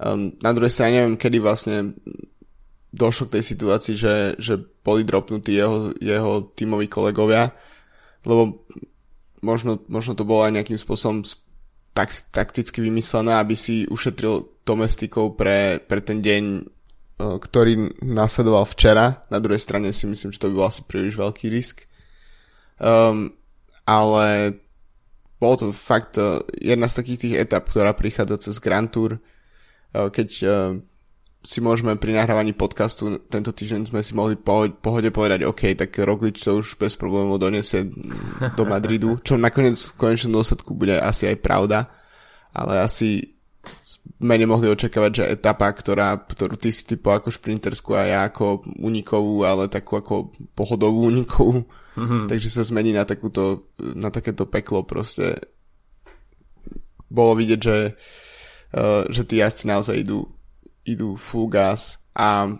Um, 0.00 0.32
na 0.40 0.56
druhej 0.56 0.72
strane 0.72 1.04
neviem, 1.04 1.20
kedy 1.20 1.36
vlastne 1.42 1.92
došlo 2.94 3.28
k 3.28 3.38
tej 3.38 3.44
situácii, 3.44 3.94
že, 3.98 4.14
že 4.40 4.56
boli 4.56 5.04
dropnutí 5.04 5.52
jeho, 5.52 5.92
jeho 6.00 6.48
tímoví 6.56 6.88
kolegovia, 6.88 7.52
lebo 8.24 8.64
možno, 9.44 9.84
možno 9.90 10.16
to 10.16 10.24
bolo 10.24 10.48
aj 10.48 10.56
nejakým 10.56 10.80
spôsobom 10.80 11.26
tak, 11.98 12.14
takticky 12.30 12.78
vymyslené, 12.78 13.34
aby 13.34 13.58
si 13.58 13.82
ušetril 13.90 14.62
domestikov 14.62 15.34
pre, 15.34 15.82
pre 15.82 15.98
ten 15.98 16.22
deň, 16.22 16.42
e, 16.54 16.62
ktorý 17.18 17.90
následoval 18.06 18.62
včera. 18.70 19.18
Na 19.34 19.42
druhej 19.42 19.58
strane 19.58 19.90
si 19.90 20.06
myslím, 20.06 20.30
že 20.30 20.38
to 20.38 20.46
by 20.46 20.54
bol 20.54 20.70
asi 20.70 20.86
príliš 20.86 21.18
veľký 21.18 21.50
risk. 21.50 21.90
Um, 22.78 23.34
ale 23.82 24.54
bolo 25.42 25.54
to 25.58 25.66
fakt 25.74 26.14
uh, 26.14 26.38
jedna 26.62 26.86
z 26.86 27.02
takých 27.02 27.18
tých 27.18 27.34
etap, 27.42 27.66
ktorá 27.66 27.90
prichádza 27.90 28.46
cez 28.46 28.62
Grand 28.62 28.86
Tour, 28.86 29.18
uh, 29.18 30.06
keď 30.14 30.28
si 31.38 31.62
môžeme 31.62 31.94
pri 31.94 32.18
nahrávaní 32.18 32.50
podcastu 32.50 33.22
tento 33.30 33.54
týždeň 33.54 33.94
sme 33.94 34.02
si 34.02 34.10
mohli 34.10 34.34
po, 34.34 34.66
pohode 34.74 35.14
povedať, 35.14 35.46
OK, 35.46 35.78
tak 35.78 35.94
Roglič 36.02 36.42
to 36.42 36.58
už 36.58 36.74
bez 36.74 36.98
problémov 36.98 37.38
donesie 37.38 37.86
do 38.58 38.64
Madridu, 38.66 39.22
čo 39.22 39.38
nakoniec 39.38 39.78
v 39.78 39.96
konečnom 39.98 40.34
dôsledku 40.34 40.74
bude 40.74 40.98
asi 40.98 41.30
aj 41.30 41.38
pravda, 41.38 41.86
ale 42.50 42.82
asi 42.82 43.38
sme 44.18 44.34
nemohli 44.34 44.66
očakávať, 44.66 45.12
že 45.14 45.24
etapa, 45.38 45.70
ktorá, 45.70 46.18
ktorú 46.18 46.58
ty 46.58 46.74
si 46.74 46.82
typoval 46.82 47.22
ako 47.22 47.30
šprinterskú 47.30 47.94
a 47.94 48.02
ja 48.02 48.20
ako 48.26 48.66
unikovú, 48.82 49.46
ale 49.46 49.70
takú 49.70 49.94
ako 49.94 50.34
pohodovú 50.58 51.06
unikovú, 51.06 51.62
mm-hmm. 51.94 52.26
takže 52.26 52.50
sa 52.50 52.66
zmení 52.66 52.90
na, 52.90 53.06
takúto, 53.06 53.70
na 53.78 54.10
takéto 54.10 54.50
peklo 54.50 54.82
proste. 54.82 55.38
Bolo 57.06 57.38
vidieť, 57.38 57.60
že, 57.62 57.94
uh, 58.74 59.06
že 59.06 59.22
tí 59.22 59.38
jazdci 59.38 59.70
naozaj 59.70 60.02
idú 60.02 60.26
idú 60.86 61.18
full 61.18 61.50
gas 61.50 61.98
a 62.14 62.50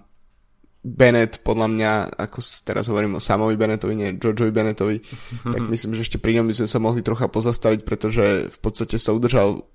Bennett 0.88 1.42
podľa 1.42 1.68
mňa, 1.68 1.90
ako 2.16 2.38
teraz 2.62 2.86
hovorím 2.86 3.18
o 3.18 3.24
Samovi 3.24 3.58
Bennettovi, 3.58 3.94
nie 3.98 4.16
Georgeovi 4.16 4.54
Bennettovi, 4.54 4.96
tak 5.42 5.62
myslím, 5.74 5.98
že 5.98 6.06
ešte 6.06 6.22
pri 6.22 6.38
ňom 6.38 6.46
by 6.48 6.54
sme 6.54 6.68
sa 6.70 6.78
mohli 6.78 7.02
trocha 7.02 7.26
pozastaviť, 7.26 7.80
pretože 7.82 8.48
v 8.48 8.58
podstate 8.62 8.96
sa 8.96 9.12
udržal 9.12 9.66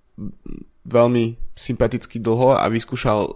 veľmi 0.87 1.37
sympaticky 1.53 2.23
dlho 2.23 2.55
a 2.55 2.65
vyskúšal 2.71 3.29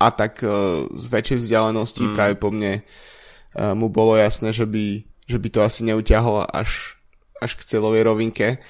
atak 0.00 0.40
uh, 0.46 0.86
z 0.96 1.04
väčšej 1.12 1.38
vzdialenosti 1.44 2.08
mm. 2.08 2.14
práve 2.16 2.34
po 2.40 2.48
mne 2.48 2.80
uh, 2.80 3.76
mu 3.76 3.92
bolo 3.92 4.16
jasné, 4.16 4.54
že 4.56 4.64
by, 4.64 5.04
že 5.28 5.36
by 5.36 5.48
to 5.52 5.60
asi 5.60 5.84
neutiahlo 5.84 6.46
až, 6.46 6.96
až 7.42 7.58
k 7.58 7.66
celovej 7.68 8.06
rovinke 8.08 8.64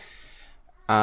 a 0.91 1.01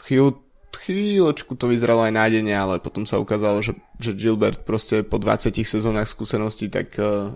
chvíľu 0.00 0.43
chvíľočku 0.80 1.54
to 1.54 1.70
vyzeralo 1.70 2.06
aj 2.06 2.12
nádejne, 2.14 2.54
ale 2.54 2.82
potom 2.82 3.04
sa 3.04 3.20
ukázalo, 3.20 3.60
že, 3.60 3.74
že 4.00 4.16
Gilbert 4.16 4.62
proste 4.62 5.02
po 5.06 5.20
20 5.20 5.54
sezónach 5.64 6.08
skúseností 6.10 6.70
tak 6.70 6.94
uh, 7.00 7.34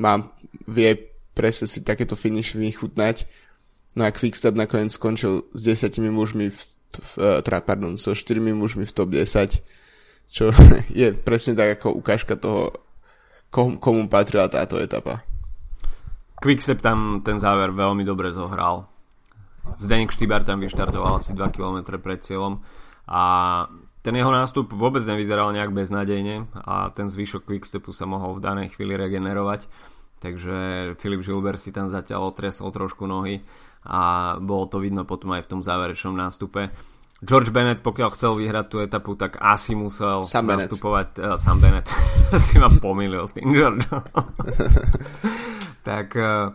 má, 0.00 0.30
vie 0.66 0.96
presne 1.34 1.66
si 1.66 1.82
takéto 1.82 2.14
finish 2.14 2.54
vychutnať. 2.54 3.26
No 3.94 4.06
a 4.06 4.14
Quickstep 4.14 4.54
nakoniec 4.58 4.94
skončil 4.94 5.46
s 5.54 5.60
10 5.62 5.98
mužmi 6.10 6.50
v, 6.50 6.60
v, 6.98 7.12
uh, 7.18 7.38
teda, 7.42 7.62
pardon, 7.62 7.98
so 7.98 8.14
4 8.14 8.38
mužmi 8.40 8.86
v 8.86 8.92
top 8.94 9.10
10, 9.12 9.60
čo 10.30 10.54
je 11.00 11.12
presne 11.12 11.58
tak 11.58 11.82
ako 11.82 11.98
ukážka 11.98 12.38
toho, 12.38 12.72
komu, 13.50 13.76
komu 13.82 14.06
patrila 14.06 14.46
táto 14.46 14.78
etapa. 14.78 15.26
Quickstep 16.38 16.78
tam 16.78 17.20
ten 17.24 17.36
záver 17.42 17.74
veľmi 17.74 18.04
dobre 18.04 18.30
zohral 18.30 18.93
Zdenek 19.80 20.14
Štýbar 20.14 20.44
tam 20.46 20.62
vyštartoval 20.62 21.20
asi 21.20 21.32
2 21.32 21.54
km 21.54 21.98
pred 21.98 22.20
cieľom 22.22 22.62
a 23.04 23.22
ten 24.04 24.14
jeho 24.16 24.28
nástup 24.28 24.72
vôbec 24.72 25.00
nevyzeral 25.04 25.52
nejak 25.56 25.72
beznádejne 25.72 26.48
a 26.64 26.92
ten 26.92 27.08
zvyšok 27.08 27.48
Quickstepu 27.48 27.92
sa 27.92 28.04
mohol 28.04 28.36
v 28.36 28.44
danej 28.44 28.76
chvíli 28.76 28.96
regenerovať 28.96 29.68
takže 30.24 30.56
Filip 30.96 31.20
Žilber 31.20 31.60
si 31.60 31.72
tam 31.72 31.92
zatiaľ 31.92 32.32
otresol 32.32 32.72
trošku 32.72 33.04
nohy 33.04 33.44
a 33.84 34.34
bolo 34.40 34.64
to 34.68 34.80
vidno 34.80 35.04
potom 35.04 35.36
aj 35.36 35.44
v 35.44 35.50
tom 35.56 35.60
záverečnom 35.60 36.16
nástupe 36.16 36.72
George 37.24 37.48
Bennett, 37.48 37.80
pokiaľ 37.80 38.08
chcel 38.12 38.36
vyhrať 38.36 38.66
tú 38.68 38.76
etapu, 38.84 39.16
tak 39.16 39.40
asi 39.40 39.72
musel 39.72 40.26
Sam 40.28 40.44
nastupovať 40.44 41.08
uh, 41.16 41.24
Sam 41.40 41.56
Bennett. 41.56 41.88
si 42.44 42.60
ma 42.60 42.68
pomýlil 42.68 43.24
s 43.24 43.32
tým 43.32 43.48
George. 43.48 43.88
tak 45.88 46.12
uh, 46.20 46.52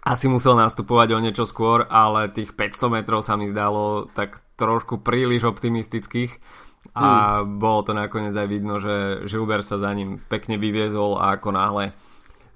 asi 0.00 0.26
musel 0.32 0.56
nastupovať 0.56 1.12
o 1.12 1.22
niečo 1.22 1.44
skôr, 1.44 1.84
ale 1.88 2.32
tých 2.32 2.56
500 2.56 2.96
metrov 3.00 3.20
sa 3.20 3.36
mi 3.36 3.48
zdalo 3.48 4.08
tak 4.16 4.40
trošku 4.56 5.00
príliš 5.04 5.44
optimistických 5.48 6.40
a 6.96 7.40
hmm. 7.40 7.60
bolo 7.60 7.80
to 7.84 7.92
nakoniec 7.92 8.32
aj 8.32 8.48
vidno, 8.48 8.80
že 8.80 9.24
Žilber 9.28 9.60
sa 9.60 9.76
za 9.76 9.92
ním 9.92 10.16
pekne 10.32 10.56
vyviezol 10.56 11.20
a 11.20 11.36
ako 11.36 11.48
náhle 11.52 11.92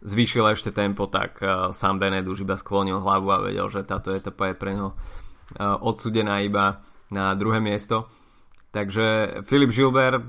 zvýšil 0.05 0.45
ešte 0.53 0.73
tempo, 0.73 1.09
tak 1.09 1.41
uh, 1.41 1.73
sám 1.73 2.01
Bennett 2.01 2.29
už 2.29 2.45
iba 2.45 2.57
sklonil 2.61 3.01
hlavu 3.01 3.29
a 3.33 3.41
vedel, 3.41 3.69
že 3.73 3.89
táto 3.89 4.13
etapa 4.13 4.53
je 4.53 4.57
pre 4.57 4.77
ňo 4.77 4.93
uh, 4.93 5.77
odsudená 5.81 6.45
iba 6.45 6.85
na 7.09 7.33
druhé 7.37 7.61
miesto. 7.61 8.09
Takže 8.73 9.41
Filip 9.49 9.73
Žilber, 9.73 10.25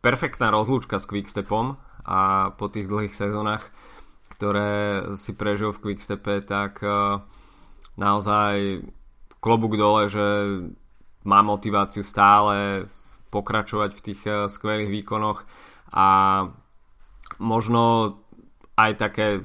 perfektná 0.00 0.48
rozlúčka 0.48 0.96
s 0.96 1.08
Quickstepom 1.08 1.76
a 2.08 2.52
po 2.56 2.72
tých 2.72 2.88
dlhých 2.88 3.12
sezónach 3.12 3.68
ktoré 4.32 4.72
si 5.20 5.36
prežil 5.36 5.76
v 5.76 5.92
Quickstepe, 5.92 6.40
tak 6.40 6.80
uh, 6.80 7.20
naozaj 8.00 8.80
klobúk 9.44 9.76
dole, 9.76 10.08
že 10.08 10.24
má 11.28 11.44
motiváciu 11.44 12.00
stále 12.00 12.88
pokračovať 13.28 13.90
v 13.92 14.04
tých 14.04 14.20
uh, 14.24 14.48
skvelých 14.48 14.88
výkonoch 14.88 15.44
a 15.92 16.08
možno 17.36 18.16
aj 18.80 18.90
také 18.96 19.44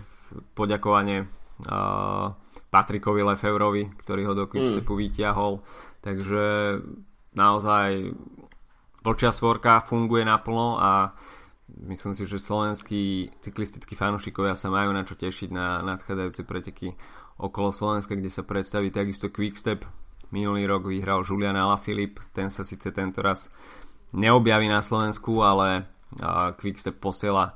poďakovanie 0.56 1.28
uh, 1.68 2.32
Patrikovi 2.72 3.24
Lefevrovi, 3.24 3.92
ktorý 4.00 4.22
ho 4.28 4.34
do 4.36 4.46
Quickstepu 4.48 4.96
mm. 4.96 5.00
vyťahol. 5.04 5.54
Takže 6.04 6.46
naozaj 7.36 8.16
vlčia 9.04 9.32
svorka 9.32 9.84
funguje 9.84 10.24
naplno 10.28 10.80
a 10.80 10.92
myslím 11.86 12.18
si, 12.18 12.26
že 12.26 12.42
slovenskí 12.42 13.30
cyklistickí 13.44 13.94
fanúšikovia 13.94 14.58
sa 14.58 14.74
majú 14.74 14.90
na 14.96 15.06
čo 15.06 15.14
tešiť 15.14 15.50
na 15.54 15.86
nadchádzajúce 15.86 16.42
preteky 16.48 16.88
okolo 17.38 17.70
Slovenska, 17.70 18.18
kde 18.18 18.34
sa 18.34 18.42
predstaví 18.42 18.90
takisto 18.90 19.30
Quickstep. 19.30 19.86
Minulý 20.34 20.68
rok 20.68 20.90
vyhral 20.90 21.24
Julian 21.24 21.56
Alaphilippe, 21.56 22.20
ten 22.36 22.52
sa 22.52 22.66
síce 22.66 22.92
tento 22.92 23.24
raz 23.24 23.48
neobjaví 24.12 24.68
na 24.68 24.82
Slovensku, 24.82 25.40
ale 25.46 25.88
Quickstep 26.58 27.00
posiela 27.00 27.56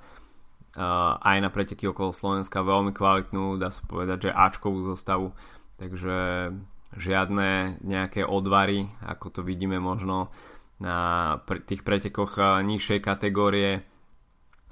aj 1.20 1.38
na 1.44 1.52
preteky 1.52 1.92
okolo 1.92 2.16
Slovenska 2.16 2.64
veľmi 2.64 2.96
kvalitnú, 2.96 3.60
dá 3.60 3.76
sa 3.76 3.84
povedať, 3.84 4.32
že 4.32 4.38
Ačkovú 4.38 4.88
zostavu, 4.88 5.36
takže 5.76 6.48
žiadne 6.96 7.84
nejaké 7.84 8.24
odvary, 8.24 8.88
ako 9.04 9.28
to 9.36 9.42
vidíme 9.44 9.84
možno 9.84 10.32
na 10.80 11.36
tých 11.68 11.84
pretekoch 11.84 12.40
nižšej 12.64 13.00
kategórie 13.04 13.84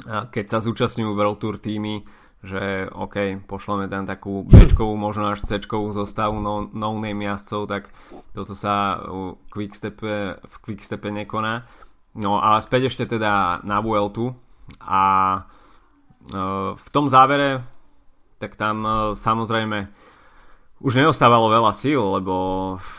keď 0.07 0.45
sa 0.47 0.59
zúčastňujú 0.63 1.11
World 1.11 1.39
Tour 1.41 1.55
týmy, 1.59 2.07
že 2.39 2.87
OK, 2.95 3.43
pošleme 3.43 3.91
tam 3.91 4.07
takú 4.07 4.47
b 4.47 4.71
možno 4.95 5.35
až 5.35 5.43
c 5.43 5.59
zostavu 5.91 6.39
no, 6.39 6.71
no 6.71 6.95
name 6.95 7.27
jazdcov, 7.27 7.61
tak 7.67 7.83
toto 8.31 8.55
sa 8.55 8.95
v 9.03 9.35
Quickstepe, 9.51 10.39
v 10.39 10.55
Quickstepe 10.63 11.11
nekoná. 11.11 11.67
No 12.15 12.39
ale 12.39 12.63
späť 12.63 12.87
ešte 12.87 13.19
teda 13.19 13.59
na 13.67 13.83
Vueltu 13.83 14.31
a 14.79 15.03
e, 15.35 15.39
v 16.73 16.87
tom 16.95 17.11
závere 17.11 17.59
tak 18.39 18.55
tam 18.55 18.87
e, 18.87 18.91
samozrejme 19.19 19.91
už 20.79 20.95
neostávalo 20.95 21.51
veľa 21.51 21.75
síl, 21.75 21.99
lebo 21.99 22.35
v, 22.79 22.95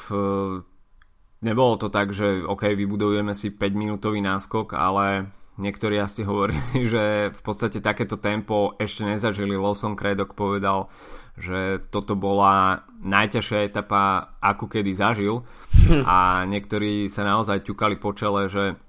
nebolo 1.40 1.80
to 1.80 1.88
tak, 1.88 2.12
že 2.12 2.45
OK, 2.45 2.76
vybudujeme 2.76 3.33
si 3.33 3.49
5 3.49 3.73
minútový 3.73 4.21
náskok, 4.21 4.76
ale 4.76 5.33
Niektorí 5.61 6.00
asi 6.00 6.25
hovorili, 6.25 6.88
že 6.93 7.29
v 7.31 7.40
podstate 7.45 7.85
takéto 7.85 8.17
tempo 8.17 8.73
ešte 8.81 9.05
nezažili. 9.05 9.61
Lawson 9.61 9.95
Craddock 9.95 10.33
povedal, 10.33 10.88
že 11.37 11.85
toto 11.93 12.17
bola 12.17 12.85
najťažšia 13.05 13.69
etapa, 13.69 14.35
akú 14.40 14.67
kedy 14.67 14.97
zažil. 14.97 15.45
A 16.09 16.49
niektorí 16.49 17.12
sa 17.12 17.29
naozaj 17.29 17.69
ťukali 17.69 18.00
po 18.00 18.17
čele, 18.17 18.49
že 18.49 18.81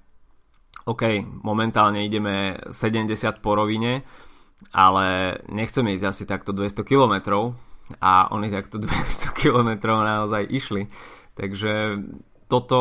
OK, 0.88 1.22
momentálne 1.46 2.02
ideme 2.02 2.58
70 2.74 3.14
po 3.44 3.54
rovine, 3.54 4.02
ale 4.74 5.38
nechceme 5.46 5.94
ísť 5.94 6.06
asi 6.10 6.24
takto 6.26 6.58
200 6.58 6.82
km 6.82 7.54
a 8.02 8.34
oni 8.34 8.50
takto 8.50 8.82
200 8.82 9.36
km 9.38 10.02
naozaj 10.02 10.48
išli. 10.50 10.90
Takže 11.38 12.02
toto 12.50 12.80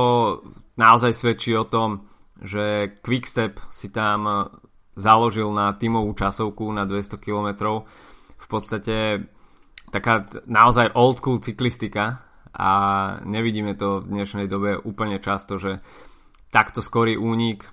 naozaj 0.80 1.12
svedčí 1.12 1.52
o 1.54 1.68
tom, 1.68 2.08
že 2.40 2.96
Quickstep 3.04 3.60
si 3.68 3.92
tam 3.92 4.48
založil 4.96 5.48
na 5.52 5.76
tímovú 5.76 6.12
časovku 6.16 6.68
na 6.72 6.88
200 6.88 7.20
km. 7.20 7.84
V 8.40 8.46
podstate 8.48 9.28
taká 9.92 10.26
naozaj 10.48 10.96
old 10.96 11.20
school 11.20 11.38
cyklistika 11.38 12.24
a 12.50 12.70
nevidíme 13.22 13.78
to 13.78 14.02
v 14.02 14.20
dnešnej 14.20 14.46
dobe 14.50 14.80
úplne 14.80 15.22
často, 15.22 15.60
že 15.60 15.78
takto 16.50 16.82
skorý 16.82 17.14
únik 17.14 17.68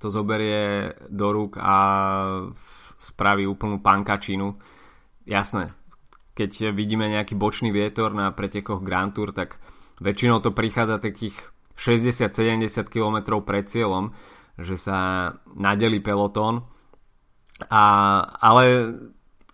to 0.00 0.08
zoberie 0.08 0.96
do 1.12 1.30
rúk 1.30 1.60
a 1.60 1.76
spraví 2.98 3.46
úplnú 3.46 3.78
pankačinu. 3.78 4.58
Jasné, 5.22 5.76
keď 6.34 6.74
vidíme 6.74 7.06
nejaký 7.06 7.38
bočný 7.38 7.70
vietor 7.70 8.10
na 8.10 8.32
pretekoch 8.34 8.82
Grand 8.82 9.14
Tour, 9.14 9.30
tak 9.30 9.60
väčšinou 10.02 10.42
to 10.42 10.50
prichádza 10.50 10.98
takých 10.98 11.51
60-70 11.76 12.86
km 12.88 13.40
pred 13.42 13.64
cieľom, 13.66 14.12
že 14.60 14.76
sa 14.76 15.30
nadelí 15.56 16.00
pelotón. 16.04 16.68
A, 17.70 17.84
ale 18.42 18.94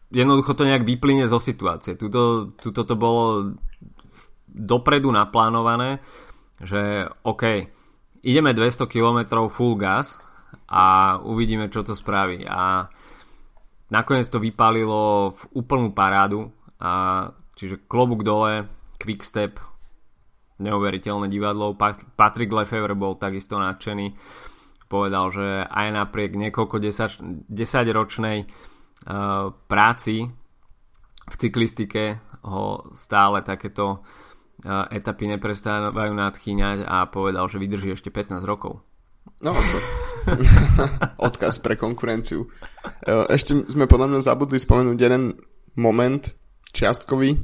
jednoducho 0.09 0.57
to 0.57 0.65
nejak 0.65 0.85
vyplyne 0.85 1.29
zo 1.29 1.39
situácie. 1.39 1.95
Tuto, 1.95 2.53
tuto 2.57 2.83
to 2.85 2.95
bolo 2.97 3.55
dopredu 4.49 5.13
naplánované, 5.13 6.01
že 6.59 7.07
OK, 7.23 7.45
ideme 8.25 8.51
200 8.57 8.89
km 8.89 9.47
full 9.53 9.77
gas 9.77 10.19
a 10.69 11.17
uvidíme, 11.21 11.69
čo 11.69 11.85
to 11.85 11.93
spraví. 11.93 12.43
A 12.49 12.89
nakoniec 13.93 14.29
to 14.29 14.41
vypálilo 14.41 15.33
v 15.37 15.43
úplnú 15.57 15.93
parádu. 15.93 16.51
A 16.79 17.31
čiže 17.59 17.83
klobúk 17.91 18.23
dole, 18.23 18.71
quickstep, 18.99 19.61
neuveriteľné 20.59 21.27
divadlo. 21.31 21.79
Patrick 22.19 22.51
Lefevre 22.51 22.99
bol 22.99 23.19
takisto 23.19 23.59
nadšený. 23.59 24.15
Povedal, 24.89 25.31
že 25.31 25.47
aj 25.69 25.89
napriek 25.93 26.33
niekoľko 26.35 26.81
10, 26.81 27.51
10 27.51 27.99
ročnej 27.99 28.49
uh, 28.49 29.53
práci 29.69 30.29
v 31.29 31.35
cyklistike 31.37 32.25
ho 32.49 32.89
stále 32.97 33.45
takéto 33.45 34.01
uh, 34.01 34.89
etapy 34.89 35.29
neprestávajú 35.29 36.13
nadchýňať 36.17 36.89
a 36.89 37.05
povedal, 37.13 37.45
že 37.53 37.61
vydrží 37.61 37.93
ešte 37.93 38.09
15 38.09 38.41
rokov. 38.49 38.81
No, 39.45 39.53
to... 39.53 39.79
odkaz 41.29 41.61
pre 41.63 41.77
konkurenciu. 41.77 42.49
E, 43.05 43.13
ešte 43.33 43.55
sme 43.71 43.87
podľa 43.87 44.09
mňa 44.11 44.21
zabudli 44.25 44.59
spomenúť 44.59 44.99
jeden 44.99 45.37
moment 45.79 46.33
čiastkový 46.75 47.39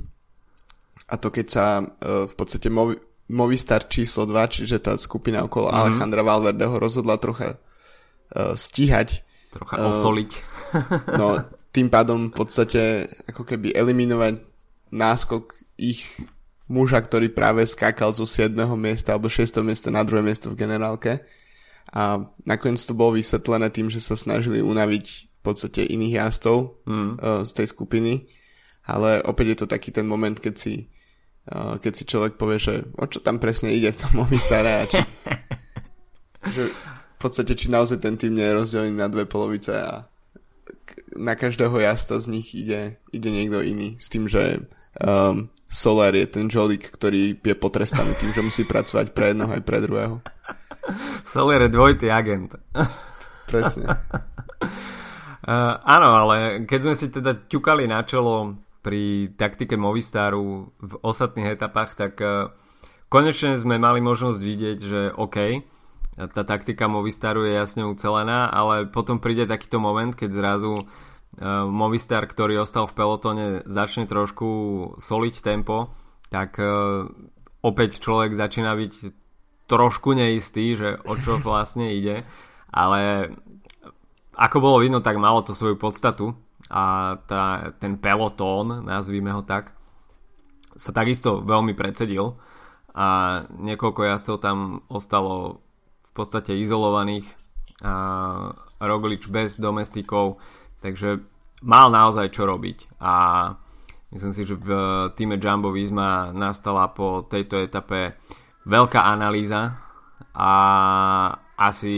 a 1.15 1.17
to 1.17 1.31
keď 1.31 1.47
sa 1.47 1.67
uh, 1.79 2.27
v 2.27 2.35
podstate 2.35 2.67
Movi- 2.67 2.99
Movistar 3.31 3.87
číslo 3.87 4.27
2, 4.27 4.35
čiže 4.51 4.83
tá 4.83 4.99
skupina 4.99 5.47
okolo 5.47 5.71
mm-hmm. 5.71 5.81
Alejandra 5.81 6.23
Valverdeho 6.27 6.75
rozhodla 6.77 7.23
trocha 7.23 7.55
uh, 7.55 8.59
stíhať. 8.59 9.23
Trocha 9.55 9.79
uh, 9.79 9.87
osoliť. 9.95 10.31
no, 11.21 11.39
tým 11.71 11.87
pádom 11.87 12.29
v 12.29 12.35
podstate 12.35 13.07
ako 13.31 13.47
keby 13.47 13.71
eliminovať 13.73 14.43
náskok 14.91 15.55
ich 15.79 16.07
muža, 16.67 16.99
ktorý 16.99 17.31
práve 17.31 17.63
skákal 17.65 18.11
zo 18.11 18.27
7. 18.27 18.51
miesta 18.75 19.15
alebo 19.15 19.31
6. 19.31 19.63
miesta 19.63 19.95
na 19.95 20.03
druhé 20.03 20.21
miesto 20.27 20.51
v 20.51 20.59
generálke 20.59 21.23
a 21.93 22.25
nakoniec 22.49 22.81
to 22.83 22.97
bolo 22.97 23.15
vysvetlené 23.15 23.69
tým, 23.69 23.93
že 23.93 24.01
sa 24.01 24.17
snažili 24.17 24.65
unaviť 24.65 25.07
v 25.07 25.41
podstate 25.45 25.85
iných 25.85 26.25
jazdov 26.25 26.81
mm. 26.89 27.11
uh, 27.21 27.43
z 27.45 27.51
tej 27.53 27.67
skupiny, 27.69 28.27
ale 28.89 29.21
opäť 29.23 29.47
je 29.53 29.59
to 29.65 29.67
taký 29.69 29.93
ten 29.93 30.09
moment, 30.09 30.35
keď 30.35 30.55
si, 30.57 30.89
keď 31.53 31.93
si 31.93 32.05
človek 32.09 32.41
povie, 32.41 32.57
že 32.57 32.75
o 32.97 33.05
čo 33.05 33.21
tam 33.21 33.37
presne 33.37 33.73
ide 33.73 33.93
v 33.93 34.01
tom 34.01 34.13
Movistare 34.17 34.81
a 34.81 34.85
či, 34.89 35.01
že 36.55 36.63
v 36.73 37.19
podstate 37.21 37.53
či 37.53 37.69
naozaj 37.69 38.01
ten 38.01 38.17
tým 38.17 38.37
nie 38.37 38.47
je 38.49 38.57
rozdelený 38.57 38.97
na 38.97 39.09
dve 39.13 39.29
polovice 39.29 39.73
a 39.77 40.09
na 41.15 41.35
každého 41.37 41.77
jazda 41.81 42.19
z 42.21 42.27
nich 42.33 42.53
ide, 42.57 42.99
ide 43.13 43.29
niekto 43.31 43.63
iný 43.63 43.97
s 44.01 44.09
tým, 44.11 44.27
že 44.27 44.67
um, 45.01 45.49
Solar 45.69 46.15
je 46.15 46.27
ten 46.27 46.47
žolík, 46.47 46.87
ktorý 46.91 47.39
je 47.39 47.57
potrestaný 47.59 48.15
tým, 48.19 48.31
že 48.31 48.47
musí 48.47 48.63
pracovať 48.63 49.11
pre 49.11 49.33
jedného 49.33 49.51
aj 49.53 49.63
pre 49.63 49.79
druhého. 49.83 50.17
Soler 51.25 51.67
je 51.67 51.71
dvojitý 51.73 52.13
agent. 52.13 52.55
Presne. 53.51 53.87
Uh, 55.45 55.77
áno, 55.85 56.09
ale 56.17 56.65
keď 56.65 56.81
sme 56.81 56.95
si 56.97 57.13
teda 57.13 57.37
ťukali 57.37 57.85
na 57.85 58.01
čelo 58.09 58.64
pri 58.85 59.33
taktike 59.33 59.81
Movistaru 59.81 60.77
v 60.77 60.93
ostatných 61.01 61.57
etapách, 61.57 61.97
tak 61.97 62.21
uh, 62.21 62.53
konečne 63.09 63.57
sme 63.57 63.81
mali 63.81 64.05
možnosť 64.05 64.39
vidieť, 64.39 64.79
že 64.85 65.01
OK, 65.17 65.65
tá 66.15 66.43
taktika 66.47 66.87
Movistaru 66.87 67.43
je 67.49 67.59
jasne 67.59 67.83
ucelená, 67.89 68.47
ale 68.47 68.87
potom 68.87 69.19
príde 69.19 69.51
takýto 69.51 69.83
moment, 69.83 70.15
keď 70.15 70.31
zrazu 70.31 70.77
uh, 70.77 70.85
Movistar, 71.67 72.29
ktorý 72.29 72.63
ostal 72.63 72.87
v 72.87 72.95
pelotone, 72.95 73.47
začne 73.67 74.05
trošku 74.05 74.49
soliť 75.01 75.35
tempo, 75.41 75.91
tak 76.29 76.61
uh, 76.61 77.09
opäť 77.65 77.99
človek 77.99 78.37
začína 78.37 78.77
byť 78.77 78.93
trošku 79.65 80.13
neistý, 80.13 80.77
že 80.77 81.01
o 81.09 81.17
čo 81.17 81.41
vlastne 81.41 81.97
ide, 81.97 82.23
ale 82.69 83.33
ako 84.37 84.57
bolo 84.61 84.77
vidno, 84.83 85.01
tak 85.01 85.17
malo 85.17 85.41
to 85.43 85.57
svoju 85.57 85.79
podstatu 85.79 86.37
a 86.73 87.17
tá, 87.29 87.75
ten 87.77 88.01
pelotón, 88.01 88.85
nazvíme 88.85 89.33
ho 89.33 89.45
tak, 89.45 89.77
sa 90.75 90.91
takisto 90.91 91.45
veľmi 91.45 91.77
predsedil. 91.77 92.37
A 92.95 93.43
niekoľko 93.59 94.07
jasov 94.07 94.39
tam 94.39 94.87
ostalo 94.87 95.67
v 96.07 96.11
podstate 96.15 96.55
izolovaných 96.55 97.27
a 97.83 97.95
Roglič 98.79 99.27
bez 99.27 99.59
domestikov, 99.59 100.39
takže 100.79 101.19
mal 101.67 101.91
naozaj 101.91 102.31
čo 102.31 102.47
robiť. 102.47 103.03
A 103.03 103.15
myslím 104.15 104.33
si, 104.33 104.47
že 104.47 104.55
v 104.55 104.69
týme 105.19 105.43
Jumbo 105.43 105.75
Visma 105.75 106.31
nastala 106.31 106.87
po 106.95 107.27
tejto 107.27 107.59
etape 107.59 108.15
veľká 108.63 109.03
analýza 109.11 109.75
a 110.31 110.53
asi, 111.55 111.97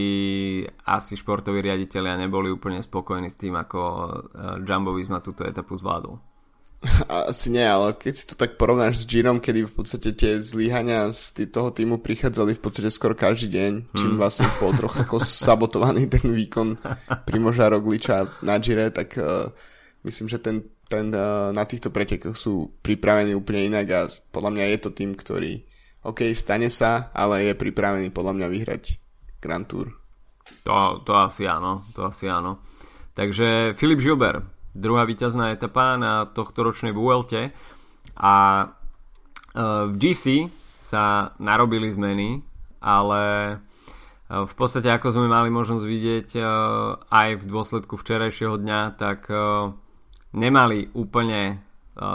asi 0.85 1.13
športoví 1.17 1.65
riaditeľia 1.65 2.21
neboli 2.21 2.53
úplne 2.53 2.85
spokojní 2.85 3.33
s 3.33 3.41
tým, 3.41 3.57
ako 3.57 3.81
e, 3.81 4.11
Jumbo 4.69 4.93
Visma 4.93 5.25
túto 5.25 5.49
etapu 5.49 5.81
zvládol. 5.81 6.21
Asi 7.09 7.49
nie, 7.49 7.65
ale 7.65 7.97
keď 7.97 8.13
si 8.13 8.29
to 8.29 8.37
tak 8.37 8.61
porovnáš 8.61 9.01
s 9.01 9.09
Girom, 9.09 9.41
kedy 9.41 9.65
v 9.65 9.73
podstate 9.73 10.13
tie 10.13 10.45
zlíhania 10.45 11.09
z 11.09 11.49
toho 11.49 11.73
týmu 11.73 12.05
prichádzali 12.05 12.53
v 12.53 12.61
podstate 12.61 12.93
skoro 12.93 13.17
každý 13.17 13.49
deň, 13.57 13.73
čím 13.97 14.11
hmm. 14.13 14.21
vlastne 14.21 14.45
bol 14.61 14.77
trochu 14.77 15.01
ako 15.01 15.17
sabotovaný 15.49 16.05
ten 16.13 16.29
výkon 16.29 16.77
Primoža 17.25 17.73
Rogliča 17.73 18.45
na 18.45 18.61
Gire, 18.61 18.93
tak 18.93 19.17
uh, 19.17 19.49
myslím, 20.05 20.29
že 20.29 20.37
ten, 20.37 20.69
ten 20.85 21.09
uh, 21.17 21.49
na 21.57 21.65
týchto 21.65 21.89
pretekoch 21.89 22.37
sú 22.37 22.77
pripravení 22.85 23.33
úplne 23.33 23.73
inak 23.73 23.87
a 23.97 24.01
podľa 24.29 24.61
mňa 24.61 24.65
je 24.77 24.79
to 24.85 24.91
tým, 24.93 25.17
ktorý 25.17 25.65
OK, 26.05 26.29
stane 26.37 26.69
sa, 26.69 27.09
ale 27.17 27.49
je 27.49 27.55
pripravený 27.57 28.13
podľa 28.13 28.37
mňa 28.37 28.47
vyhrať 28.53 29.06
Grand 29.41 29.67
Tour. 29.67 29.93
To, 30.67 31.03
to 31.03 31.13
asi 31.15 31.47
áno, 31.47 31.83
to 31.95 32.07
asi 32.07 32.31
áno. 32.31 32.63
Takže 33.17 33.75
Filip 33.75 33.99
Žilber, 33.99 34.45
druhá 34.77 35.09
víťazná 35.09 35.57
etapa 35.57 35.97
na 35.97 36.29
tohto 36.29 36.63
ročnej 36.63 36.93
Vuelte 36.93 37.51
a 38.15 38.35
e, 38.63 38.67
v 39.89 39.93
GC 39.97 40.53
sa 40.85 41.35
narobili 41.41 41.89
zmeny, 41.89 42.45
ale 42.85 43.23
e, 43.51 43.55
v 44.45 44.53
podstate 44.55 44.93
ako 44.93 45.17
sme 45.17 45.33
mali 45.33 45.49
možnosť 45.49 45.85
vidieť 45.89 46.29
e, 46.37 46.43
aj 47.09 47.29
v 47.41 47.45
dôsledku 47.49 47.97
včerajšieho 47.97 48.61
dňa, 48.61 48.81
tak 49.01 49.33
nemali 50.37 50.93
úplne 50.93 51.65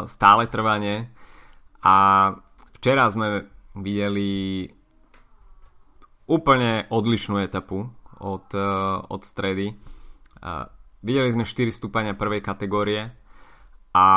stále 0.05 0.45
trvanie 0.45 1.09
a 1.81 2.29
včera 2.77 3.09
sme 3.09 3.49
videli 3.73 4.69
úplne 6.31 6.87
odlišnú 6.87 7.43
etapu 7.43 7.91
od, 8.23 8.47
uh, 8.55 9.03
od 9.11 9.21
stredy. 9.27 9.75
Uh, 10.39 10.71
videli 11.03 11.27
sme 11.27 11.43
4 11.43 11.67
stúpania 11.75 12.15
prvej 12.15 12.39
kategórie 12.39 13.11
a 13.91 14.07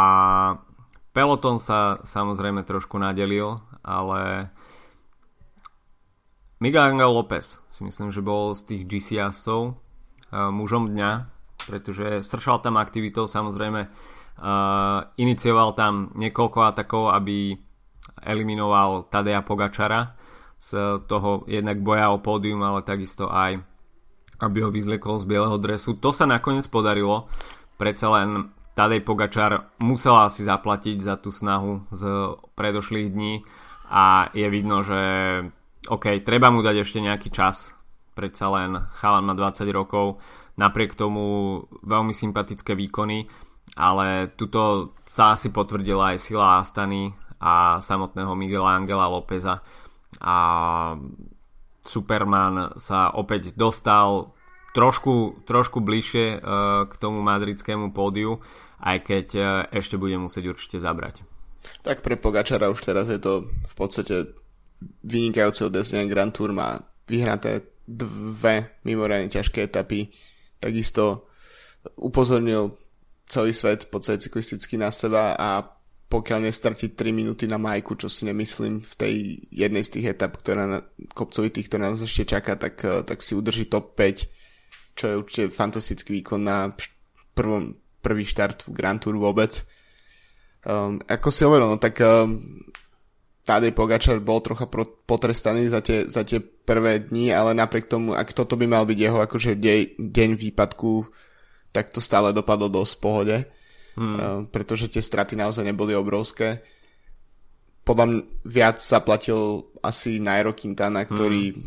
peloton 1.11 1.59
sa 1.59 1.99
samozrejme 2.07 2.63
trošku 2.63 3.03
nadelil, 3.03 3.59
ale 3.83 4.55
Miguel 6.63 6.95
Angel 6.95 7.11
López 7.11 7.59
si 7.67 7.83
myslím, 7.83 8.15
že 8.15 8.23
bol 8.23 8.55
z 8.55 8.63
tých 8.63 8.83
GCS-ov 8.87 9.75
uh, 9.75 9.75
mužom 10.55 10.95
dňa, 10.95 11.11
pretože 11.67 12.23
sršal 12.23 12.63
tam 12.63 12.79
aktivitou, 12.79 13.27
samozrejme 13.27 13.91
inicioval 15.15 15.79
tam 15.79 16.11
niekoľko 16.19 16.59
atakov, 16.67 17.15
aby 17.15 17.55
eliminoval 18.27 19.07
Tadeja 19.07 19.47
Pogačara 19.47 20.19
z 20.59 21.01
toho 21.11 21.45
jednak 21.47 21.81
boja 21.85 22.11
o 22.11 22.23
pódium, 22.23 22.63
ale 22.65 22.87
takisto 22.87 23.29
aj 23.29 23.61
aby 24.41 24.67
ho 24.67 24.71
vyzliekol 24.71 25.21
z 25.23 25.25
bieleho 25.29 25.57
dresu. 25.61 25.95
To 26.03 26.11
sa 26.11 26.27
nakoniec 26.27 26.67
podarilo, 26.67 27.31
predsa 27.79 28.11
len 28.11 28.51
Tadej 28.75 29.07
Pogačar 29.07 29.71
musela 29.79 30.27
asi 30.27 30.43
zaplatiť 30.43 30.99
za 30.99 31.15
tú 31.23 31.31
snahu 31.31 31.87
z 31.95 32.03
predošlých 32.59 33.09
dní 33.15 33.47
a 33.87 34.35
je 34.35 34.47
vidno, 34.51 34.83
že 34.83 35.01
OK, 35.87 36.19
treba 36.27 36.51
mu 36.51 36.65
dať 36.65 36.83
ešte 36.83 36.99
nejaký 36.99 37.31
čas, 37.31 37.71
predsa 38.19 38.51
len 38.51 38.83
chalan 38.99 39.23
má 39.23 39.35
20 39.39 39.69
rokov, 39.71 40.19
napriek 40.59 40.99
tomu 40.99 41.61
veľmi 41.87 42.11
sympatické 42.11 42.75
výkony, 42.75 43.31
ale 43.79 44.35
tuto 44.35 44.93
sa 45.07 45.39
asi 45.39 45.55
potvrdila 45.55 46.17
aj 46.17 46.19
sila 46.19 46.59
Astany 46.59 47.15
a 47.39 47.79
samotného 47.79 48.33
Miguela 48.35 48.75
Angela 48.75 49.07
Lópeza 49.07 49.63
a 50.21 50.37
Superman 51.85 52.77
sa 52.81 53.13
opäť 53.13 53.53
dostal 53.57 54.33
trošku, 54.75 55.45
trošku 55.47 55.81
bližšie 55.85 56.41
k 56.89 56.93
tomu 56.99 57.21
madridskému 57.23 57.95
pódiu, 57.95 58.41
aj 58.81 58.99
keď 59.05 59.27
ešte 59.71 59.95
bude 60.01 60.19
musieť 60.19 60.55
určite 60.55 60.79
zabrať. 60.83 61.23
Tak 61.81 62.05
pre 62.05 62.21
Pogačara 62.21 62.69
už 62.69 62.85
teraz 62.85 63.09
je 63.09 63.17
to 63.17 63.49
v 63.49 63.75
podstate 63.77 64.37
vynikajúceho 65.01 65.73
desenia 65.73 66.05
Grand 66.05 66.33
Tour 66.33 66.53
má 66.53 66.77
vyhraté 67.09 67.65
dve 67.89 68.81
mimoriadne 68.85 69.33
ťažké 69.33 69.69
etapy. 69.69 70.13
Takisto 70.61 71.29
upozornil 72.01 72.77
celý 73.29 73.53
svet 73.57 73.89
v 73.89 73.91
podstate 73.93 74.25
cyklisticky 74.25 74.77
na 74.77 74.93
seba 74.93 75.37
a 75.37 75.65
pokiaľ 76.15 76.47
nestratí 76.47 76.95
3 76.95 77.11
minúty 77.11 77.51
na 77.51 77.59
majku, 77.59 77.99
čo 77.99 78.07
si 78.07 78.23
nemyslím 78.23 78.79
v 78.79 78.95
tej 78.95 79.15
jednej 79.51 79.83
z 79.83 79.99
tých 79.99 80.07
etap, 80.15 80.39
ktorá 80.39 80.63
na, 80.71 80.79
kopcovitých, 81.11 81.67
ktorá 81.67 81.91
nás 81.91 81.99
ešte 81.99 82.39
čaká, 82.39 82.55
tak, 82.55 82.79
tak 83.03 83.19
si 83.19 83.35
udrží 83.35 83.67
top 83.67 83.99
5, 83.99 84.95
čo 84.95 85.05
je 85.11 85.19
určite 85.19 85.45
fantastický 85.51 86.23
výkon 86.23 86.39
na 86.39 86.71
prvom, 87.35 87.75
prvý 87.99 88.23
štart 88.23 88.71
v 88.71 88.79
Grand 88.79 89.03
Tour 89.03 89.19
vôbec. 89.19 89.67
Um, 90.63 91.03
ako 91.11 91.29
si 91.35 91.43
hovoril, 91.43 91.67
no 91.67 91.83
tak 91.83 91.99
um, 91.99 92.39
Tadej 93.43 93.75
Pogačar 93.75 94.23
bol 94.23 94.39
trocha 94.39 94.71
potrestaný 95.05 95.67
za 95.67 95.83
tie, 95.83 96.07
za 96.07 96.23
tie 96.23 96.39
prvé 96.41 97.11
dni, 97.11 97.35
ale 97.35 97.59
napriek 97.59 97.91
tomu, 97.91 98.15
ak 98.15 98.31
toto 98.33 98.55
by 98.55 98.71
mal 98.71 98.87
byť 98.87 98.99
jeho 99.03 99.19
akože 99.19 99.59
dej, 99.59 99.99
deň 99.99 100.31
výpadku, 100.39 101.11
tak 101.75 101.91
to 101.91 101.99
stále 101.99 102.31
dopadlo 102.31 102.71
dosť 102.71 102.93
v 102.95 103.03
pohode, 103.03 103.37
hmm. 103.99 104.17
uh, 104.17 104.41
pretože 104.51 104.91
tie 104.91 105.03
straty 105.03 105.35
naozaj 105.39 105.65
neboli 105.67 105.95
obrovské. 105.95 106.63
Podľa 107.85 108.05
mňa 108.09 108.21
viac 108.49 108.77
zaplatil 108.81 109.71
asi 109.85 110.19
Nairo 110.19 110.57
Quintana, 110.57 111.05
ktorý, 111.05 111.53
hmm. 111.53 111.63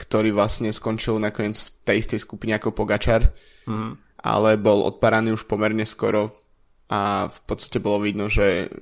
ktorý 0.00 0.30
vlastne 0.32 0.72
skončil 0.72 1.20
nakoniec 1.20 1.60
v 1.60 1.68
tej 1.84 1.96
istej 2.04 2.20
skupine 2.24 2.56
ako 2.56 2.72
Pogačar, 2.72 3.32
hmm. 3.68 4.22
ale 4.24 4.56
bol 4.56 4.84
odparaný 4.88 5.36
už 5.36 5.44
pomerne 5.44 5.84
skoro 5.84 6.32
a 6.88 7.28
v 7.28 7.38
podstate 7.44 7.84
bolo 7.84 8.00
vidno, 8.00 8.32
že 8.32 8.72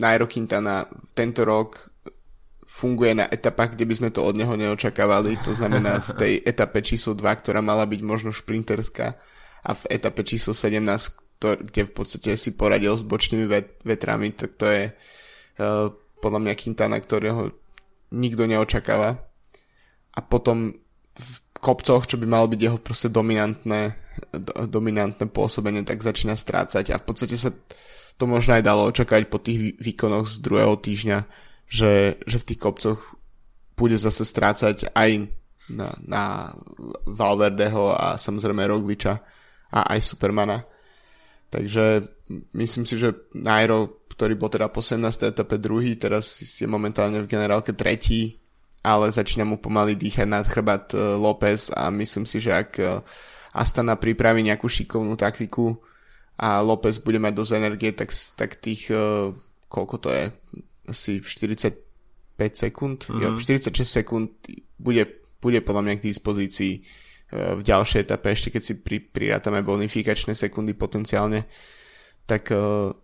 Nairo 0.00 0.28
Quintana 0.28 0.88
tento 1.12 1.44
rok 1.44 1.92
funguje 2.66 3.14
na 3.16 3.30
etapách, 3.30 3.78
kde 3.78 3.86
by 3.88 3.94
sme 3.94 4.10
to 4.10 4.20
od 4.26 4.34
neho 4.36 4.52
neočakávali, 4.58 5.38
to 5.40 5.54
znamená 5.54 6.02
v 6.02 6.10
tej 6.18 6.32
etape 6.50 6.82
číslo 6.82 7.14
2, 7.14 7.24
ktorá 7.40 7.62
mala 7.62 7.86
byť 7.86 8.00
možno 8.02 8.34
šprinterská 8.34 9.16
a 9.66 9.70
v 9.72 9.82
etape 9.88 10.26
číslo 10.26 10.52
17, 10.52 10.82
ktor- 11.36 11.60
kde 11.60 11.84
v 11.84 11.92
podstate 11.92 12.34
si 12.40 12.56
poradil 12.56 12.96
s 12.96 13.04
bočnými 13.04 13.44
vet- 13.44 13.76
vetrami, 13.84 14.32
tak 14.32 14.56
to 14.56 14.66
je 14.66 14.88
uh, 14.88 15.92
podľa 16.24 16.40
mňa 16.40 16.58
Quintana, 16.58 16.96
ktorého 16.96 17.52
nikto 18.16 18.48
neočakáva. 18.48 19.20
A 20.16 20.20
potom 20.24 20.72
v 21.16 21.32
kopcoch, 21.60 22.08
čo 22.08 22.16
by 22.16 22.24
malo 22.24 22.48
byť 22.48 22.60
jeho 22.60 22.78
proste 22.80 23.12
dominantné, 23.12 23.94
do- 24.32 24.64
dominantné 24.64 25.28
pôsobenie, 25.28 25.84
tak 25.84 26.00
začína 26.00 26.34
strácať 26.34 26.92
a 26.92 27.00
v 27.00 27.04
podstate 27.04 27.36
sa 27.36 27.52
to 28.16 28.24
možno 28.24 28.56
aj 28.56 28.64
dalo 28.64 28.88
očakávať 28.88 29.28
po 29.28 29.36
tých 29.36 29.76
výkonoch 29.76 30.24
z 30.24 30.40
druhého 30.40 30.80
týždňa, 30.80 31.18
že, 31.68 32.16
že 32.24 32.36
v 32.40 32.46
tých 32.48 32.60
kopcoch 32.64 33.00
bude 33.76 34.00
zase 34.00 34.24
strácať 34.24 34.88
aj 34.96 35.28
na, 35.68 35.92
na 36.00 36.24
Valverdeho 37.04 37.92
a 37.92 38.16
samozrejme 38.16 38.64
Rogliča 38.64 39.20
a 39.68 39.92
aj 39.92 40.00
Supermana. 40.00 40.64
Takže 41.50 42.04
myslím 42.52 42.84
si, 42.84 42.98
že 42.98 43.14
Nairo, 43.32 44.02
ktorý 44.12 44.34
bol 44.34 44.50
teda 44.50 44.66
po 44.72 44.82
17. 44.82 45.02
etape 45.30 45.56
druhý, 45.62 45.94
teraz 45.94 46.42
je 46.42 46.66
momentálne 46.66 47.22
v 47.22 47.30
generálke 47.30 47.70
tretí, 47.72 48.40
ale 48.82 49.14
začína 49.14 49.46
mu 49.46 49.56
pomaly 49.60 49.94
dýchať 49.94 50.26
nad 50.26 50.46
chrbát 50.46 50.90
e, 50.94 50.98
López 51.18 51.70
a 51.70 51.90
myslím 51.94 52.26
si, 52.26 52.42
že 52.42 52.50
ak 52.54 52.70
e, 52.82 52.98
Astana 53.54 53.94
pripraví 53.94 54.42
nejakú 54.42 54.66
šikovnú 54.66 55.14
taktiku, 55.14 55.78
a 56.36 56.60
López 56.60 57.00
bude 57.00 57.16
mať 57.16 57.32
dosť 57.32 57.52
energie, 57.56 57.90
tak, 57.96 58.12
tak 58.36 58.60
tých, 58.60 58.92
uh, 58.92 59.32
koľko 59.72 59.96
to 59.98 60.08
je, 60.12 60.24
asi 60.86 61.12
45 61.24 61.80
sekúnd, 62.36 63.08
mm-hmm. 63.08 63.22
jo, 63.24 63.28
46 63.40 63.72
sekúnd 64.04 64.28
bude, 64.76 65.24
bude 65.40 65.64
podľa 65.64 65.82
mňa 65.82 65.94
k 65.96 66.06
dispozícii 66.12 66.72
v 67.32 67.60
ďalšej 67.62 68.06
etape, 68.06 68.30
ešte 68.30 68.54
keď 68.54 68.62
si 68.62 68.74
pri, 68.78 69.02
prirátame 69.02 69.66
bonifikačné 69.66 70.38
sekundy 70.38 70.78
potenciálne, 70.78 71.46
tak 72.22 72.54
uh, 72.54 72.94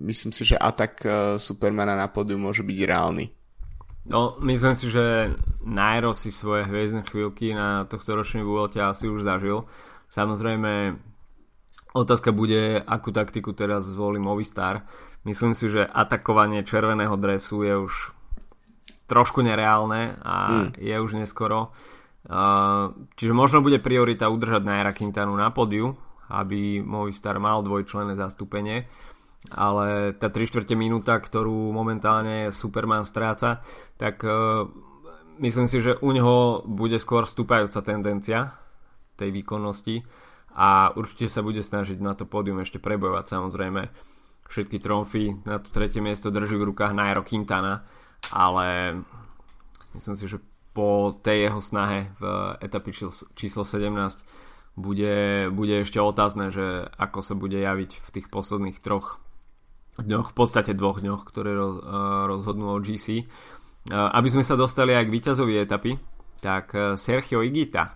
myslím 0.00 0.32
si, 0.32 0.48
že 0.48 0.56
atak 0.56 0.92
uh, 1.04 1.12
Supermana 1.36 1.92
na 1.92 2.08
pódium 2.08 2.40
môže 2.40 2.64
byť 2.64 2.78
reálny. 2.88 3.24
No, 4.04 4.36
myslím 4.44 4.76
si, 4.76 4.92
že 4.92 5.32
Nairo 5.64 6.12
si 6.12 6.28
svoje 6.28 6.68
hviezdne 6.68 7.08
chvíľky 7.08 7.56
na 7.56 7.88
tohto 7.88 8.12
ročnej 8.12 8.44
Vuelte 8.44 8.80
asi 8.80 9.08
už 9.08 9.24
zažil. 9.24 9.64
Samozrejme, 10.12 11.00
Otázka 11.94 12.34
bude, 12.34 12.82
akú 12.82 13.14
taktiku 13.14 13.54
teraz 13.54 13.86
zvolí 13.86 14.18
Movistar. 14.18 14.82
Myslím 15.22 15.54
si, 15.54 15.70
že 15.70 15.86
atakovanie 15.86 16.66
červeného 16.66 17.14
dresu 17.14 17.62
je 17.62 17.70
už 17.70 18.10
trošku 19.06 19.46
nereálne 19.46 20.18
a 20.18 20.34
mm. 20.74 20.82
je 20.82 20.96
už 20.98 21.14
neskoro. 21.14 21.70
Čiže 23.14 23.32
možno 23.36 23.60
bude 23.60 23.76
priorita 23.84 24.32
udržať 24.32 24.64
Naira 24.64 24.96
Quintanu 24.96 25.36
na 25.36 25.52
podiu, 25.52 25.92
aby 26.32 26.80
Movistar 26.80 27.36
mal 27.36 27.60
dvojčlenné 27.60 28.16
zastúpenie, 28.16 28.88
ale 29.52 30.16
tá 30.16 30.32
3 30.32 30.48
čtvrte 30.48 30.72
minúta, 30.72 31.20
ktorú 31.20 31.68
momentálne 31.68 32.48
Superman 32.48 33.04
stráca, 33.04 33.60
tak 34.00 34.24
uh, 34.24 34.64
myslím 35.36 35.68
si, 35.68 35.84
že 35.84 36.00
u 36.00 36.16
neho 36.16 36.64
bude 36.64 36.96
skôr 36.96 37.28
stúpajúca 37.28 37.84
tendencia 37.84 38.56
tej 39.20 39.28
výkonnosti 39.28 40.00
a 40.56 40.96
určite 40.96 41.28
sa 41.28 41.44
bude 41.44 41.60
snažiť 41.60 42.00
na 42.00 42.16
to 42.16 42.24
pódium 42.24 42.64
ešte 42.64 42.80
prebojovať 42.80 43.24
samozrejme. 43.28 43.82
Všetky 44.48 44.80
tromfy 44.80 45.44
na 45.44 45.60
to 45.60 45.68
tretie 45.68 46.00
miesto 46.00 46.32
drží 46.32 46.56
v 46.56 46.72
rukách 46.72 46.96
Nairo 46.96 47.20
Quintana 47.20 47.84
ale 48.32 48.96
myslím 49.94 50.16
si, 50.16 50.24
že 50.30 50.38
po 50.74 51.14
tej 51.14 51.48
jeho 51.48 51.60
snahe 51.62 52.10
v 52.18 52.22
etapi 52.58 52.90
číslo 53.38 53.62
17 53.62 53.94
bude, 54.74 55.48
bude 55.54 55.86
ešte 55.86 56.02
otázne, 56.02 56.50
že 56.50 56.90
ako 56.98 57.22
sa 57.22 57.34
bude 57.38 57.54
javiť 57.62 57.90
v 57.94 58.08
tých 58.10 58.26
posledných 58.26 58.82
troch 58.82 59.22
dňoch, 60.02 60.34
v 60.34 60.36
podstate 60.36 60.74
dvoch 60.74 60.98
dňoch, 60.98 61.22
ktoré 61.22 61.54
roz, 61.54 61.78
uh, 61.78 62.26
rozhodnú 62.26 62.74
o 62.74 62.82
GC. 62.82 63.22
Uh, 63.22 64.10
aby 64.18 64.28
sme 64.34 64.42
sa 64.42 64.58
dostali 64.58 64.90
aj 64.90 65.06
k 65.06 65.14
víťazovi 65.14 65.54
etapy, 65.62 65.94
tak 66.42 66.74
uh, 66.74 66.98
Sergio 66.98 67.46
Igita 67.46 67.94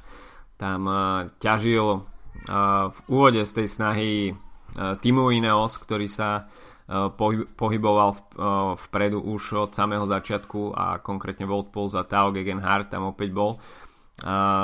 tam 0.58 0.90
ťažil 1.38 1.86
v 2.90 2.98
úvode 3.06 3.46
z 3.46 3.52
tej 3.62 3.68
snahy 3.70 4.10
Timu 4.74 5.30
Ineos, 5.30 5.78
ktorý 5.78 6.10
sa 6.10 6.50
pohyboval 7.52 8.16
vpredu 8.80 9.20
už 9.20 9.68
od 9.68 9.70
samého 9.76 10.08
začiatku 10.08 10.72
a 10.72 10.86
konkrétne 11.04 11.44
Volt 11.44 11.68
Pulse 11.68 12.00
a 12.00 12.08
Tao 12.08 12.32
Gegenhardt 12.32 12.88
tam 12.88 13.12
opäť 13.12 13.28
bol. 13.36 13.60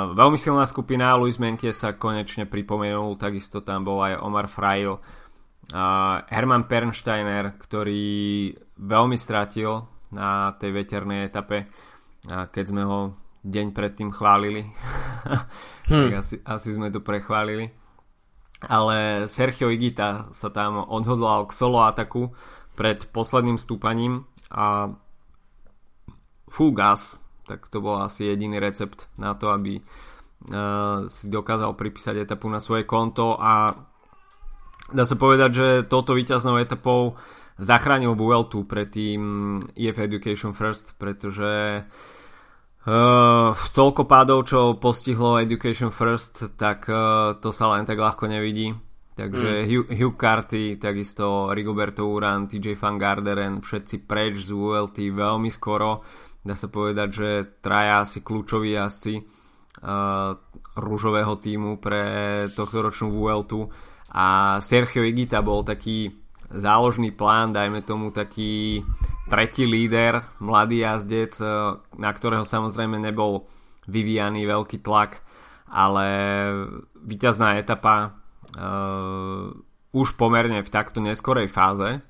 veľmi 0.09 0.33
silná 0.33 0.65
skupina, 0.65 1.13
Luis 1.21 1.37
Menke 1.37 1.69
sa 1.69 1.93
konečne 1.93 2.49
pripomenul, 2.49 3.21
takisto 3.21 3.61
tam 3.61 3.85
bol 3.85 4.01
aj 4.01 4.25
Omar 4.25 4.49
Frail, 4.49 4.97
Herman 6.29 6.65
Pernsteiner, 6.65 7.61
ktorý 7.61 8.49
veľmi 8.73 9.17
stratil 9.17 9.85
na 10.09 10.53
tej 10.57 10.73
veternej 10.73 11.29
etape, 11.29 11.69
keď 12.25 12.65
sme 12.65 12.83
ho 12.85 13.13
deň 13.45 13.67
predtým 13.69 14.09
chválili. 14.09 14.65
hmm. 14.65 15.45
tak 16.09 16.13
asi, 16.25 16.41
asi 16.41 16.69
sme 16.73 16.89
to 16.89 17.05
prechválili. 17.05 17.84
Ale 18.63 19.27
Sergio 19.27 19.67
Igita 19.67 20.31
sa 20.31 20.47
tam 20.47 20.79
odhodlal 20.79 21.45
k 21.45 21.51
solo 21.51 21.83
ataku 21.83 22.31
pred 22.79 23.03
posledným 23.11 23.59
stúpaním 23.59 24.23
a 24.47 24.95
full 26.47 26.71
gas, 26.71 27.19
tak 27.43 27.67
to 27.67 27.83
bol 27.83 27.99
asi 27.99 28.31
jediný 28.31 28.59
recept 28.63 29.11
na 29.19 29.35
to, 29.35 29.51
aby 29.51 29.79
uh, 29.79 31.05
si 31.11 31.27
dokázal 31.27 31.75
pripísať 31.75 32.23
etapu 32.23 32.47
na 32.47 32.63
svoje 32.63 32.87
konto 32.87 33.35
a 33.35 33.75
dá 34.91 35.03
sa 35.03 35.19
povedať, 35.19 35.49
že 35.51 35.67
touto 35.91 36.15
víťaznou 36.15 36.55
etapou 36.55 37.19
zachránil 37.59 38.15
Vueltu 38.15 38.63
pred 38.63 38.87
tým 38.87 39.21
EF 39.75 39.99
Education 39.99 40.55
First, 40.55 40.95
pretože 40.95 41.83
Uh, 41.83 42.14
toľko 43.73 44.05
pádov, 44.05 44.45
čo 44.45 44.77
postihlo 44.77 45.41
Education 45.41 45.89
First, 45.89 46.53
tak 46.53 46.85
uh, 46.85 47.33
to 47.41 47.49
sa 47.49 47.73
len 47.73 47.83
tak 47.89 47.97
ľahko 47.97 48.29
nevidí. 48.29 48.77
Takže 49.15 49.63
mm. 49.63 49.65
Hugh, 49.65 49.87
Hugh 49.89 50.17
Carty, 50.19 50.75
takisto 50.75 51.49
Rigoberto 51.55 52.03
Uran, 52.05 52.51
TJ 52.51 52.75
Van 52.75 52.99
Garderen, 52.99 53.63
všetci 53.63 54.03
preč 54.03 54.43
z 54.43 54.51
ULT 54.51 54.97
veľmi 54.99 55.47
skoro. 55.47 56.03
Dá 56.45 56.53
sa 56.53 56.69
povedať, 56.69 57.09
že 57.09 57.29
traja 57.63 58.05
asi 58.05 58.21
kľúčoví 58.21 58.75
jazdci 58.75 59.17
uh, 59.17 60.35
rúžového 60.77 61.41
týmu 61.41 61.81
pre 61.81 62.45
tohto 62.53 62.85
ročnú 62.85 63.15
Vueltu 63.15 63.65
a 64.13 64.59
Sergio 64.61 65.01
Igita 65.01 65.41
bol 65.41 65.65
taký 65.65 66.24
záložný 66.53 67.11
plán, 67.11 67.53
dajme 67.53 67.81
tomu 67.81 68.11
taký 68.13 68.83
tretí 69.29 69.65
líder, 69.65 70.21
mladý 70.37 70.85
jazdec, 70.85 71.33
e, 71.41 71.45
na 71.97 72.11
ktorého 72.13 72.45
samozrejme 72.45 73.01
nebol 73.01 73.49
vyvíjaný 73.89 74.45
veľký 74.45 74.81
tlak, 74.81 75.21
ale 75.69 76.07
víťazná 77.05 77.61
etapa 77.61 78.17
uh, 78.57 79.53
už 79.93 80.17
pomerne 80.17 80.61
v 80.65 80.73
takto 80.73 81.01
neskorej 81.01 81.49
fáze 81.49 82.01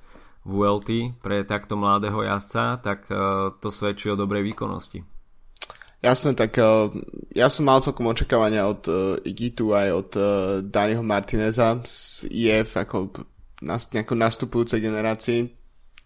VLT 0.48 1.19
pre 1.19 1.43
takto 1.43 1.76
mladého 1.76 2.24
jazdca, 2.24 2.80
tak 2.80 3.10
uh, 3.12 3.52
to 3.60 3.76
svedčí 3.76 4.08
o 4.08 4.15
dobrej 4.15 4.56
výkonnosti. 4.56 5.04
Jasné, 6.00 6.38
tak 6.38 6.56
uh, 6.62 6.93
ja 7.34 7.50
som 7.50 7.65
mal 7.65 7.82
celkom 7.82 8.08
očakávania 8.08 8.69
od 8.69 8.84
uh, 8.88 9.17
Igitu 9.26 9.74
aj 9.74 9.88
od 9.91 10.10
uh, 10.15 10.26
Daniho 10.62 11.02
Martineza 11.02 11.82
z 11.84 12.30
IF 12.30 12.78
ako 12.78 13.12
nejako 13.65 14.13
nastupujúcej 14.15 14.80
generácii. 14.80 15.49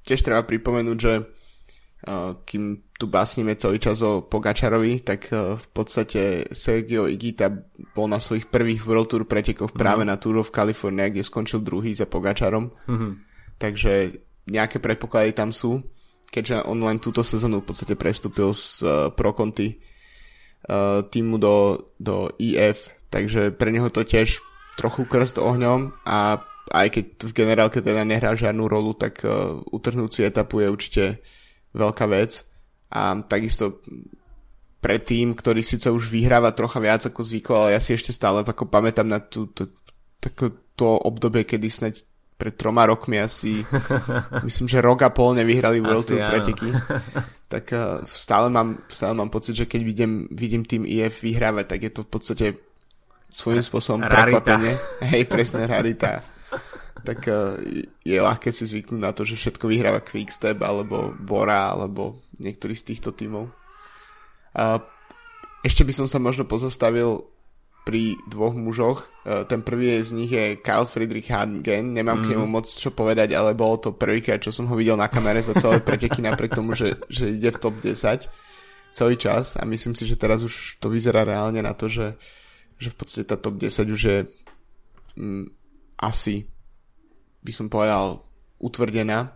Tiež 0.08 0.24
treba 0.24 0.48
pripomenúť, 0.48 0.98
že 0.98 1.13
uh, 1.19 2.39
kým 2.48 2.88
tu 2.95 3.06
básnime 3.12 3.60
celý 3.60 3.78
čas 3.80 4.00
o 4.00 4.24
Pogačarovi, 4.24 5.04
tak 5.04 5.28
uh, 5.30 5.60
v 5.60 5.67
podstate 5.76 6.48
Sergio 6.56 7.06
Igita 7.06 7.52
bol 7.93 8.08
na 8.08 8.17
svojich 8.17 8.48
prvých 8.48 8.88
World 8.88 9.12
Tour 9.12 9.24
pretekoch 9.28 9.76
mm-hmm. 9.76 9.84
práve 9.84 10.04
na 10.08 10.15
Tour 10.15 10.39
of 10.39 10.56
California, 10.56 11.12
kde 11.12 11.28
skončil 11.28 11.60
druhý 11.60 11.91
za 11.91 12.08
Pogačarom. 12.08 12.72
Mm-hmm. 12.88 13.12
Takže 13.60 13.93
nejaké 14.50 14.80
predpoklady 14.80 15.36
tam 15.36 15.52
sú 15.52 15.84
keďže 16.30 16.65
on 16.69 16.80
len 16.86 17.02
túto 17.02 17.26
sezónu 17.26 17.65
v 17.65 17.67
podstate 17.74 17.98
prestúpil 17.98 18.54
z 18.54 18.86
uh, 18.86 18.89
Pro 19.10 19.34
Conti 19.34 19.74
uh, 19.74 21.02
týmu 21.10 21.41
do, 21.41 21.89
do 21.98 22.30
EF, 22.38 22.93
takže 23.10 23.52
pre 23.52 23.74
neho 23.74 23.89
to 23.89 24.06
tiež 24.06 24.38
trochu 24.78 25.10
krst 25.10 25.41
ohňom 25.41 25.91
a 26.06 26.39
aj 26.69 26.88
keď 26.93 27.06
v 27.26 27.34
generálke 27.34 27.80
teda 27.82 28.06
nehrá 28.06 28.38
žiadnu 28.38 28.65
rolu, 28.69 28.93
tak 28.93 29.26
uh, 29.26 29.58
utrhnúť 29.74 30.12
si 30.13 30.22
etapu 30.22 30.62
je 30.62 30.67
určite 30.69 31.04
veľká 31.74 32.06
vec 32.10 32.45
a 32.89 33.17
takisto 33.22 33.82
pre 34.80 34.98
tým, 35.02 35.36
ktorý 35.36 35.60
síce 35.60 35.91
už 35.91 36.08
vyhráva 36.08 36.56
trocha 36.56 36.80
viac 36.80 37.04
ako 37.04 37.22
zvykol, 37.22 37.58
ale 37.67 37.76
ja 37.76 37.82
si 37.84 37.93
ešte 37.93 38.15
stále 38.15 38.41
ako 38.41 38.72
pamätám 38.72 39.06
na 39.06 39.19
tú, 39.19 39.52
tú, 39.52 39.67
tú, 40.24 40.30
to 40.80 40.88
obdobie, 41.04 41.43
kedy 41.43 41.67
sneď 41.67 41.93
pred 42.39 42.56
troma 42.56 42.88
rokmi 42.88 43.19
asi, 43.19 43.60
myslím, 44.48 44.67
že 44.72 44.80
rok 44.80 45.04
a 45.04 45.12
pol 45.12 45.36
nevyhrali 45.36 45.84
World 45.84 46.08
Tour 46.08 46.24
preteky, 46.24 46.72
tak 47.54 47.65
uh, 47.76 48.08
stále, 48.08 48.48
mám, 48.48 48.88
stále 48.88 49.12
mám 49.12 49.28
pocit, 49.28 49.60
že 49.60 49.65
keď 49.67 49.82
vidím, 49.84 50.13
vidím 50.32 50.63
tým 50.63 50.88
IF 50.88 51.19
vyhrávať, 51.19 51.65
tak 51.76 51.80
je 51.84 51.91
to 51.91 52.02
v 52.08 52.10
podstate 52.10 52.45
svojím 53.30 53.62
spôsobom 53.62 54.08
prekvapenie. 54.10 54.74
Hej, 55.06 55.30
presne, 55.30 55.69
rarita. 55.69 56.24
Tak 57.04 57.20
uh, 57.28 57.58
je 58.04 58.18
ľahké 58.18 58.50
si 58.52 58.64
zvyknúť 58.68 59.02
na 59.02 59.12
to, 59.16 59.24
že 59.24 59.40
všetko 59.40 59.66
vyhráva 59.70 60.04
Quickstep, 60.04 60.60
alebo 60.62 61.16
Bora, 61.16 61.74
alebo 61.74 62.20
niektorý 62.40 62.74
z 62.74 62.96
týchto 62.96 63.12
tímov. 63.16 63.52
Ešte 65.60 65.84
by 65.84 65.94
som 65.94 66.08
sa 66.08 66.18
možno 66.24 66.48
pozastavil 66.48 67.28
pri 67.84 68.16
dvoch 68.30 68.54
mužoch. 68.54 69.10
E, 69.26 69.44
ten 69.50 69.66
prvý 69.66 69.98
z 70.04 70.14
nich 70.14 70.32
je 70.32 70.62
Kyle 70.62 70.86
Friedrich 70.86 71.32
Hagen, 71.32 71.96
nemám 71.96 72.22
mm. 72.22 72.24
k 72.24 72.30
nemu 72.36 72.46
mhm. 72.46 72.54
moc 72.54 72.66
čo 72.70 72.94
povedať, 72.94 73.34
ale 73.34 73.58
bolo 73.58 73.82
to 73.82 73.96
prvýkrát, 73.96 74.38
čo 74.40 74.54
som 74.54 74.70
ho 74.70 74.76
videl 74.78 74.94
na 74.94 75.10
kamere 75.10 75.42
za 75.42 75.58
celé 75.58 75.82
preteky, 75.82 76.22
napriek 76.22 76.54
tomu, 76.54 76.78
že, 76.78 77.02
že 77.10 77.34
ide 77.34 77.50
v 77.50 77.58
top 77.58 77.76
10 77.82 78.30
celý 78.94 79.16
čas 79.18 79.58
a 79.58 79.66
myslím 79.66 79.94
si, 79.94 80.06
že 80.06 80.20
teraz 80.20 80.46
už 80.46 80.82
to 80.82 80.90
vyzerá 80.90 81.26
reálne 81.26 81.62
na 81.62 81.74
to, 81.74 81.90
že, 81.90 82.14
že 82.78 82.90
v 82.94 82.96
podstate 82.96 83.26
tá 83.26 83.38
top 83.38 83.58
10 83.58 83.90
už 83.90 84.02
je 84.02 84.20
mm, 85.18 85.46
asi 85.98 86.46
by 87.50 87.54
som 87.58 87.68
povedal 87.68 88.22
utvrdená. 88.62 89.34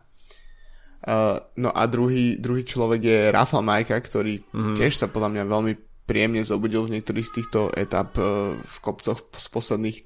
Uh, 1.04 1.36
no 1.60 1.74
a 1.74 1.84
druhý, 1.90 2.40
druhý 2.40 2.64
človek 2.64 3.02
je 3.02 3.20
Rafa 3.34 3.60
Majka, 3.60 3.98
ktorý 3.98 4.40
mm. 4.54 4.78
tiež 4.78 4.96
sa 4.96 5.12
podľa 5.12 5.36
mňa 5.36 5.44
veľmi 5.50 5.74
príjemne 6.06 6.46
zobudil 6.46 6.86
v 6.86 7.00
niektorých 7.00 7.28
z 7.28 7.36
týchto 7.42 7.60
etap 7.80 8.20
e, 8.20 8.60
v 8.60 8.78
kopcoch 8.84 9.24
z 9.24 9.48
posledných 9.48 9.98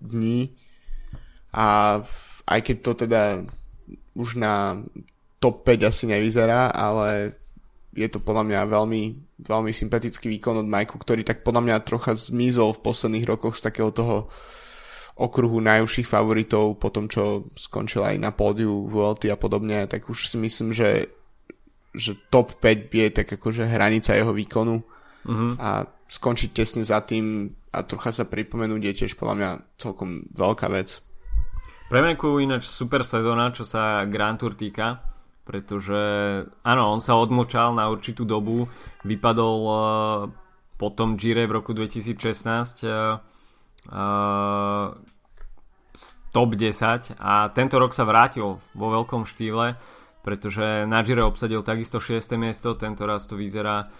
dní 0.00 0.56
a 1.52 2.00
aj 2.48 2.60
keď 2.64 2.76
to 2.80 2.92
teda 3.06 3.22
už 4.16 4.40
na 4.40 4.80
top 5.36 5.68
5 5.68 5.88
asi 5.88 6.04
nevyzerá, 6.08 6.72
ale 6.72 7.36
je 7.92 8.08
to 8.08 8.24
podľa 8.24 8.48
mňa 8.48 8.60
veľmi, 8.72 9.02
veľmi 9.44 9.72
sympatický 9.72 10.32
výkon 10.32 10.64
od 10.64 10.68
Majku, 10.68 10.96
ktorý 10.96 11.28
tak 11.28 11.44
podľa 11.44 11.60
mňa 11.60 11.84
trocha 11.84 12.16
zmizol 12.16 12.72
v 12.72 12.82
posledných 12.88 13.28
rokoch 13.28 13.60
z 13.60 13.68
takého 13.68 13.92
toho 13.92 14.32
okruhu 15.22 15.62
najúžších 15.62 16.08
favoritov 16.08 16.82
po 16.82 16.90
tom, 16.90 17.06
čo 17.06 17.46
skončil 17.54 18.02
aj 18.02 18.16
na 18.18 18.34
pódiu 18.34 18.90
VLT 18.90 19.30
a 19.30 19.38
podobne, 19.38 19.86
tak 19.86 20.10
už 20.10 20.34
si 20.34 20.36
myslím, 20.42 20.74
že, 20.74 21.14
že 21.94 22.18
top 22.26 22.58
5 22.58 22.90
je 22.90 23.06
tak 23.14 23.28
akože 23.30 23.70
hranica 23.70 24.18
jeho 24.18 24.34
výkonu 24.34 24.82
uh-huh. 24.82 25.52
a 25.62 25.86
skončiť 26.10 26.50
tesne 26.50 26.82
za 26.82 26.98
tým 27.06 27.54
a 27.72 27.78
trocha 27.88 28.12
sa 28.12 28.28
pripomenúť 28.28 28.82
je 28.84 28.92
tiež 29.04 29.12
podľa 29.16 29.34
mňa 29.38 29.50
celkom 29.80 30.28
veľká 30.34 30.68
vec. 30.68 31.00
Pre 31.88 32.00
Meku 32.00 32.40
ináč 32.40 32.68
super 32.68 33.04
sezóna, 33.04 33.52
čo 33.52 33.64
sa 33.64 34.04
Grand 34.08 34.36
Tour 34.36 34.56
týka, 34.56 35.00
pretože 35.44 36.00
áno, 36.64 36.82
on 36.92 37.00
sa 37.00 37.16
odmočal 37.16 37.76
na 37.76 37.88
určitú 37.88 38.24
dobu, 38.24 38.68
vypadol 39.04 39.58
uh, 39.64 39.76
po 40.76 40.88
tom 40.92 41.20
Gire 41.20 41.44
v 41.44 41.60
roku 41.60 41.76
2016 41.76 42.88
uh, 42.88 43.20
uh, 43.92 44.86
top 46.32 46.56
10 46.56 47.20
a 47.20 47.52
tento 47.52 47.76
rok 47.76 47.92
sa 47.92 48.08
vrátil 48.08 48.56
vo 48.72 48.86
veľkom 48.88 49.28
štýle, 49.28 49.76
pretože 50.24 50.88
na 50.88 51.04
Gire 51.04 51.20
obsadil 51.22 51.60
takisto 51.60 52.00
6. 52.00 52.40
miesto, 52.40 52.72
tento 52.74 53.04
raz 53.04 53.28
to 53.28 53.36
vyzerá 53.36 53.92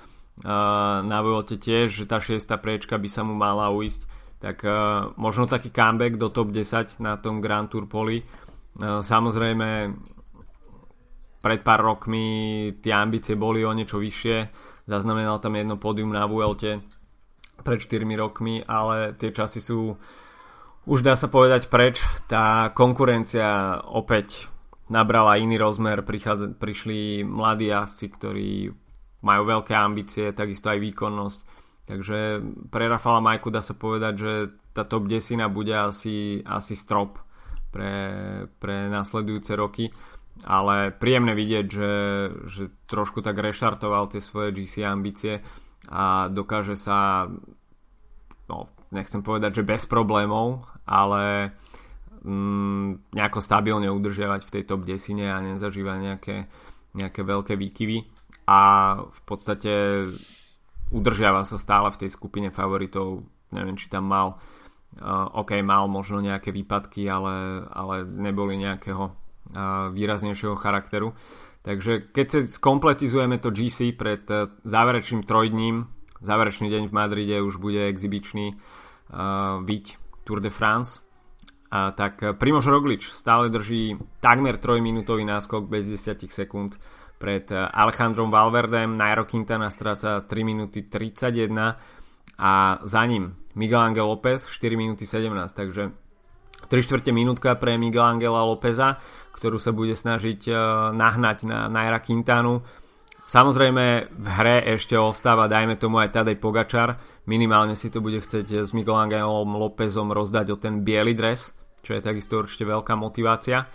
na 1.05 1.19
Vuelte 1.21 1.61
tiež, 1.61 1.93
že 1.93 2.05
tá 2.09 2.17
šiesta 2.17 2.57
priečka 2.57 2.97
by 2.97 3.09
sa 3.09 3.23
mu 3.23 3.37
mala 3.37 3.69
uísť, 3.69 4.09
tak 4.41 4.65
uh, 4.65 5.13
možno 5.21 5.47
taký 5.47 5.71
comeback 5.71 6.19
do 6.19 6.33
top 6.33 6.51
10 6.51 6.99
na 6.99 7.21
tom 7.21 7.39
Grand 7.39 7.69
Tour 7.71 7.87
poli. 7.87 8.25
Uh, 8.75 9.05
samozrejme, 9.05 9.93
pred 11.39 11.61
pár 11.63 11.85
rokmi 11.85 12.25
tie 12.81 12.97
ambície 12.97 13.37
boli 13.39 13.63
o 13.63 13.71
niečo 13.71 14.01
vyššie, 14.01 14.37
zaznamenal 14.89 15.39
tam 15.39 15.55
jedno 15.55 15.77
pódium 15.79 16.11
na 16.11 16.27
Vuelte 16.27 16.83
pred 17.63 17.79
4 17.79 18.03
rokmi, 18.19 18.65
ale 18.67 19.15
tie 19.15 19.31
časy 19.31 19.63
sú 19.63 19.95
už 20.87 21.07
dá 21.07 21.15
sa 21.15 21.31
povedať 21.31 21.71
preč. 21.71 22.03
Tá 22.27 22.75
konkurencia 22.75 23.79
opäť 23.87 24.51
nabrala 24.91 25.39
iný 25.39 25.57
rozmer, 25.57 26.03
Prichádza, 26.03 26.53
prišli 26.53 27.23
mladí 27.23 27.71
jazdci, 27.71 28.07
ktorí 28.13 28.51
majú 29.23 29.43
veľké 29.47 29.73
ambície, 29.73 30.35
takisto 30.35 30.69
aj 30.69 30.83
výkonnosť. 30.83 31.41
Takže 31.87 32.19
pre 32.71 32.85
Rafala 32.87 33.23
Majku 33.23 33.51
dá 33.51 33.63
sa 33.63 33.75
povedať, 33.75 34.15
že 34.19 34.33
tá 34.75 34.83
top 34.83 35.07
10 35.07 35.39
bude 35.51 35.75
asi, 35.75 36.43
asi 36.43 36.75
strop 36.75 37.19
pre, 37.71 37.93
pre 38.59 38.91
následujúce 38.91 39.55
roky. 39.55 39.91
Ale 40.43 40.91
príjemné 40.91 41.37
vidieť, 41.37 41.67
že, 41.69 41.93
že 42.49 42.63
trošku 42.89 43.21
tak 43.23 43.39
reštartoval 43.39 44.11
tie 44.11 44.19
svoje 44.19 44.51
GC 44.51 44.83
ambície 44.83 45.45
a 45.93 46.27
dokáže 46.33 46.75
sa, 46.75 47.29
no, 48.49 48.59
nechcem 48.93 49.25
povedať, 49.25 49.61
že 49.61 49.69
bez 49.69 49.89
problémov, 49.89 50.69
ale 50.85 51.57
mm, 52.23 53.17
nejako 53.17 53.41
stabilne 53.41 53.89
udržiavať 53.91 54.41
v 54.47 54.53
tej 54.53 54.63
top 54.69 54.85
10 54.85 55.19
a 55.27 55.37
nezažívať 55.41 55.99
nejaké, 55.99 56.37
nejaké 56.95 57.21
veľké 57.25 57.57
výkyvy 57.57 58.05
a 58.47 58.61
v 59.01 59.21
podstate 59.25 60.05
udržiava 60.93 61.49
sa 61.49 61.57
stále 61.57 61.89
v 61.89 62.07
tej 62.07 62.11
skupine 62.13 62.53
favoritov. 62.53 63.25
Neviem, 63.53 63.81
či 63.81 63.89
tam 63.89 64.13
mal 64.13 64.37
uh, 65.01 65.41
OK, 65.41 65.57
mal 65.65 65.89
možno 65.89 66.21
nejaké 66.21 66.53
výpadky, 66.53 67.09
ale, 67.09 67.65
ale 67.73 68.05
neboli 68.05 68.61
nejakého 68.61 69.05
uh, 69.09 69.89
výraznejšieho 69.93 70.57
charakteru. 70.59 71.17
Takže 71.63 72.11
keď 72.11 72.27
sa 72.27 72.41
skompletizujeme 72.43 73.39
to 73.39 73.55
GC 73.55 73.95
pred 73.95 74.27
uh, 74.29 74.51
záverečným 74.67 75.23
trojdním, 75.23 75.87
záverečný 76.21 76.69
deň 76.69 76.83
v 76.91 76.97
Madride 76.97 77.37
už 77.41 77.63
bude 77.63 77.89
exibičný 77.89 78.59
uh, 79.13 79.61
viť 79.63 79.85
Tour 80.25 80.41
de 80.41 80.51
France, 80.51 81.03
a 81.73 81.89
tak 81.97 82.21
Primož 82.37 82.69
Roglič 82.69 83.17
stále 83.17 83.49
drží 83.49 83.97
takmer 84.21 84.61
3 84.61 84.85
minútový 84.85 85.25
náskok 85.25 85.73
bez 85.73 85.89
10 85.89 86.29
sekúnd 86.29 86.77
pred 87.17 87.49
eh, 87.49 87.57
Alejandrom 87.57 88.29
Valverdem. 88.29 88.93
Nairo 88.93 89.25
Quintana 89.25 89.73
stráca 89.73 90.21
3 90.21 90.29
minúty 90.45 90.85
31 90.85 91.81
a 92.37 92.53
za 92.85 93.03
ním 93.09 93.33
Miguel 93.57 93.81
Angel 93.81 94.05
López 94.05 94.45
4 94.45 94.77
minúty 94.77 95.09
17, 95.09 95.33
takže 95.57 95.97
3 96.69 96.85
čtvrte 96.85 97.09
minútka 97.15 97.57
pre 97.57 97.81
Miguel 97.81 98.05
Angela 98.05 98.45
Lópeza, 98.45 99.01
ktorú 99.33 99.57
sa 99.57 99.73
bude 99.73 99.97
snažiť 99.97 100.41
eh, 100.53 100.57
nahnať 100.93 101.49
na 101.49 101.73
Naira 101.73 102.05
Quintanu. 102.05 102.61
Samozrejme 103.33 104.13
v 104.13 104.27
hre 104.29 104.77
ešte 104.77 104.93
ostáva, 104.93 105.49
dajme 105.49 105.81
tomu 105.81 106.05
aj 106.05 106.21
Tadej 106.21 106.37
Pogačar, 106.37 107.01
minimálne 107.25 107.73
si 107.73 107.89
to 107.89 108.05
bude 108.05 108.21
chcieť 108.21 108.69
s 108.69 108.77
Miguel 108.77 108.93
Angelom 108.93 109.57
Lópezom 109.57 110.13
rozdať 110.13 110.53
o 110.53 110.61
ten 110.61 110.85
biely 110.85 111.17
dres 111.17 111.57
čo 111.83 111.99
je 111.99 112.01
takisto 112.01 112.41
určite 112.41 112.65
veľká 112.65 112.95
motivácia. 112.95 113.67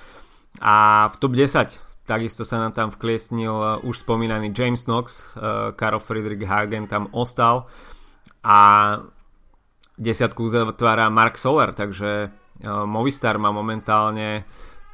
A 0.63 1.06
v 1.12 1.15
top 1.22 1.38
10 1.38 2.08
takisto 2.08 2.48
sa 2.48 2.58
nám 2.58 2.74
tam 2.74 2.89
vkliesnil 2.89 3.52
uh, 3.52 3.84
už 3.84 4.08
spomínaný 4.08 4.56
James 4.56 4.88
Knox, 4.88 5.36
uh, 5.36 5.76
Karl 5.76 6.00
Friedrich 6.00 6.48
Hagen 6.48 6.88
tam 6.88 7.12
ostal 7.12 7.67
a 8.41 8.60
desiatku 10.00 10.48
uzatvára 10.48 11.12
Mark 11.12 11.36
Soler, 11.36 11.76
takže 11.76 12.32
uh, 12.32 12.88
Movistar 12.88 13.36
má 13.38 13.52
momentálne 13.52 14.48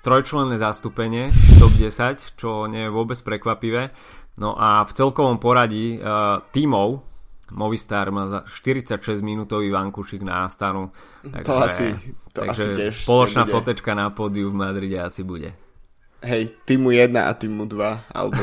trojčlenné 0.04 0.60
zastúpenie 0.60 1.32
top 1.62 1.71
10, 1.80 2.36
čo 2.36 2.67
nie 2.67 2.89
je 2.89 2.91
vôbec 2.91 3.15
prekvapivé. 3.23 3.95
No 4.38 4.58
a 4.58 4.82
v 4.82 4.91
celkovom 4.98 5.38
poradí 5.38 6.02
uh, 6.02 6.41
tímov 6.50 7.13
Movistar 7.54 8.10
má 8.10 8.26
za 8.28 8.39
46 8.50 9.22
minútový 9.22 9.69
vankušik 9.69 10.26
na 10.26 10.50
Astanu. 10.50 10.89
Takže, 11.22 11.46
to 11.46 11.54
asi, 11.62 11.88
to 12.34 12.41
takže 12.41 12.65
asi 12.65 12.78
tiež 12.82 12.93
spoločná 13.06 13.43
nebude. 13.46 13.54
fotečka 13.54 13.91
na 13.93 14.10
pódiu 14.10 14.50
v 14.50 14.58
Madride 14.58 14.98
asi 15.06 15.22
bude. 15.22 15.54
Hej, 16.24 16.56
týmu 16.65 16.96
1 16.96 17.13
a 17.19 17.32
týmu 17.36 17.67
2, 17.67 18.15
alebo 18.15 18.41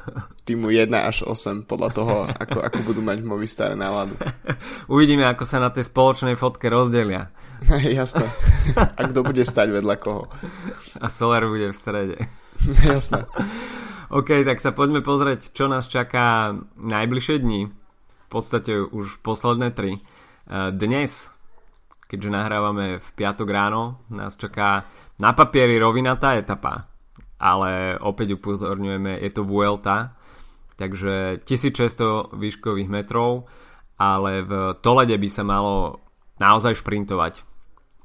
týmu 0.46 0.68
1 0.68 0.92
až 0.94 1.24
8, 1.24 1.64
podľa 1.64 1.90
toho, 1.90 2.14
ako, 2.28 2.58
ako 2.60 2.78
budú 2.86 3.00
mať 3.02 3.24
Movistar 3.24 3.72
náladu. 3.74 4.14
Uvidíme, 4.94 5.26
ako 5.26 5.42
sa 5.42 5.58
na 5.58 5.72
tej 5.72 5.88
spoločnej 5.88 6.38
fotke 6.38 6.70
rozdelia. 6.70 7.32
Jasné. 7.98 8.28
A 8.76 9.00
kto 9.10 9.26
bude 9.26 9.42
stať 9.42 9.74
vedľa 9.74 9.96
koho. 9.98 10.28
A 11.02 11.08
Solar 11.10 11.48
bude 11.48 11.72
v 11.72 11.76
strede. 11.76 12.16
Jasné. 12.84 13.26
OK, 14.12 14.44
tak 14.44 14.60
sa 14.60 14.76
poďme 14.76 15.00
pozrieť, 15.00 15.56
čo 15.56 15.72
nás 15.72 15.88
čaká 15.88 16.52
najbližšie 16.76 17.36
dni 17.40 17.82
podstate 18.32 18.80
už 18.80 19.20
posledné 19.20 19.76
tri. 19.76 20.00
E, 20.00 20.00
dnes, 20.72 21.28
keďže 22.08 22.32
nahrávame 22.32 22.96
v 22.96 23.08
piatok 23.12 23.48
ráno, 23.52 24.00
nás 24.08 24.40
čaká 24.40 24.88
na 25.20 25.36
papieri 25.36 25.76
rovinatá 25.76 26.40
etapa, 26.40 26.88
ale 27.36 28.00
opäť 28.00 28.40
upozorňujeme, 28.40 29.20
je 29.20 29.30
to 29.36 29.44
Vuelta, 29.44 30.16
takže 30.80 31.44
1600 31.44 32.32
výškových 32.32 32.88
metrov, 32.88 33.52
ale 34.00 34.40
v 34.40 34.80
Tolede 34.80 35.20
by 35.20 35.28
sa 35.28 35.44
malo 35.44 36.00
naozaj 36.40 36.80
šprintovať. 36.80 37.44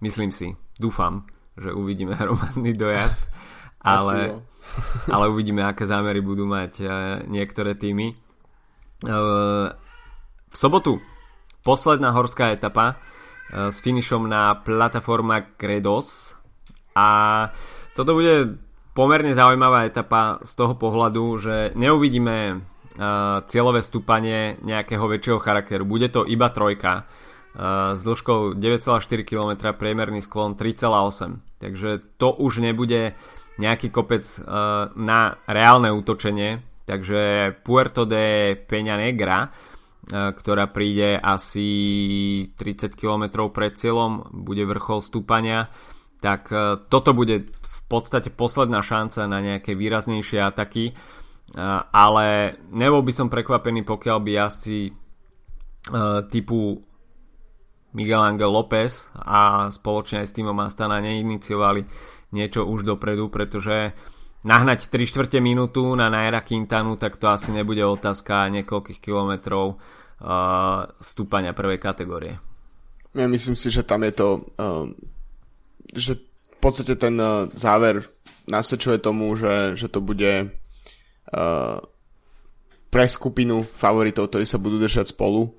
Myslím 0.04 0.36
si, 0.36 0.52
dúfam, 0.76 1.24
že 1.56 1.72
uvidíme 1.72 2.13
hromadný 2.20 2.76
dojazd, 2.76 3.32
ale, 3.80 4.43
ale 5.13 5.30
uvidíme, 5.30 5.63
aké 5.63 5.86
zámery 5.88 6.21
budú 6.21 6.45
mať 6.47 6.73
e, 6.82 6.86
niektoré 7.27 7.75
týmy. 7.75 8.13
E, 8.13 8.15
v 10.47 10.56
sobotu 10.56 11.01
posledná 11.62 12.13
horská 12.13 12.53
etapa 12.53 12.95
e, 12.95 12.95
s 13.71 13.77
finišom 13.84 14.25
na 14.25 14.58
plataforma 14.60 15.43
Credos 15.58 16.38
a 16.97 17.08
toto 17.93 18.13
bude 18.17 18.58
pomerne 18.93 19.34
zaujímavá 19.34 19.86
etapa 19.86 20.41
z 20.41 20.51
toho 20.58 20.73
pohľadu, 20.73 21.23
že 21.38 21.56
neuvidíme 21.77 22.65
cieľové 23.45 23.86
stúpanie 23.86 24.58
nejakého 24.65 25.06
väčšieho 25.06 25.38
charakteru. 25.38 25.86
Bude 25.86 26.10
to 26.10 26.25
iba 26.25 26.49
trojka 26.49 27.06
s 27.93 28.01
dĺžkou 28.01 28.58
9,4 28.58 29.21
km, 29.21 29.69
priemerný 29.77 30.25
sklon 30.25 30.58
3,8. 30.58 31.62
Takže 31.62 32.17
to 32.17 32.34
už 32.41 32.65
nebude 32.65 33.13
nejaký 33.58 33.89
kopec 33.89 34.24
na 34.96 35.20
reálne 35.50 35.89
útočenie. 35.89 36.62
Takže 36.88 37.52
Puerto 37.67 38.08
de 38.08 38.56
Peña 38.56 38.96
Negra 38.96 39.52
E, 40.08 40.32
ktorá 40.32 40.72
príde 40.72 41.20
asi 41.20 41.67
30 42.56 42.96
km 42.96 43.52
pred 43.52 43.76
cieľom, 43.76 44.32
bude 44.32 44.63
vrchol 44.63 45.04
stúpania, 45.04 45.67
tak 46.24 46.48
e, 46.48 46.80
toto 46.88 47.12
bude 47.12 47.52
v 47.52 47.80
podstate 47.91 48.32
posledná 48.32 48.80
šanca 48.80 49.28
na 49.28 49.43
nejaké 49.43 49.76
výraznejšie 49.76 50.39
ataky, 50.39 50.86
e, 50.88 50.93
ale 51.91 52.56
nebol 52.72 53.04
by 53.04 53.12
som 53.12 53.28
prekvapený, 53.28 53.84
pokiaľ 53.84 54.17
by 54.24 54.32
jazdci 54.32 54.80
typu 56.28 56.84
Miguel 57.96 58.20
Angel 58.20 58.52
López 58.52 59.08
a 59.15 59.72
spoločne 59.72 60.20
aj 60.20 60.28
s 60.28 60.36
týmom 60.36 60.60
Astana 60.60 61.00
neiniciovali 61.00 61.88
niečo 62.32 62.68
už 62.68 62.84
dopredu, 62.84 63.32
pretože 63.32 63.96
nahnať 64.44 64.92
3 64.92 65.10
čtvrte 65.10 65.38
minútu 65.40 65.96
na 65.96 66.12
Naira 66.12 66.44
Quintanu, 66.44 67.00
tak 67.00 67.18
to 67.18 67.32
asi 67.32 67.52
nebude 67.52 67.82
otázka 67.84 68.52
niekoľkých 68.52 69.00
kilometrov 69.00 69.76
uh, 69.76 70.88
stúpania 71.02 71.52
prvej 71.52 71.80
kategórie. 71.82 72.36
Ja 73.18 73.26
myslím 73.26 73.58
si, 73.58 73.74
že 73.74 73.82
tam 73.82 74.06
je 74.06 74.13
to, 74.13 74.28
uh, 74.60 74.86
že 75.96 76.20
v 76.22 76.58
podstate 76.60 76.96
ten 77.00 77.18
uh, 77.18 77.50
záver 77.56 78.08
nasvedčuje 78.48 79.02
tomu, 79.02 79.36
že, 79.36 79.76
že 79.76 79.88
to 79.92 80.00
bude 80.00 80.48
uh, 80.48 81.78
pre 82.88 83.06
skupinu 83.06 83.68
favoritov, 83.68 84.32
ktorí 84.32 84.46
sa 84.48 84.62
budú 84.62 84.80
držať 84.80 85.12
spolu. 85.12 85.52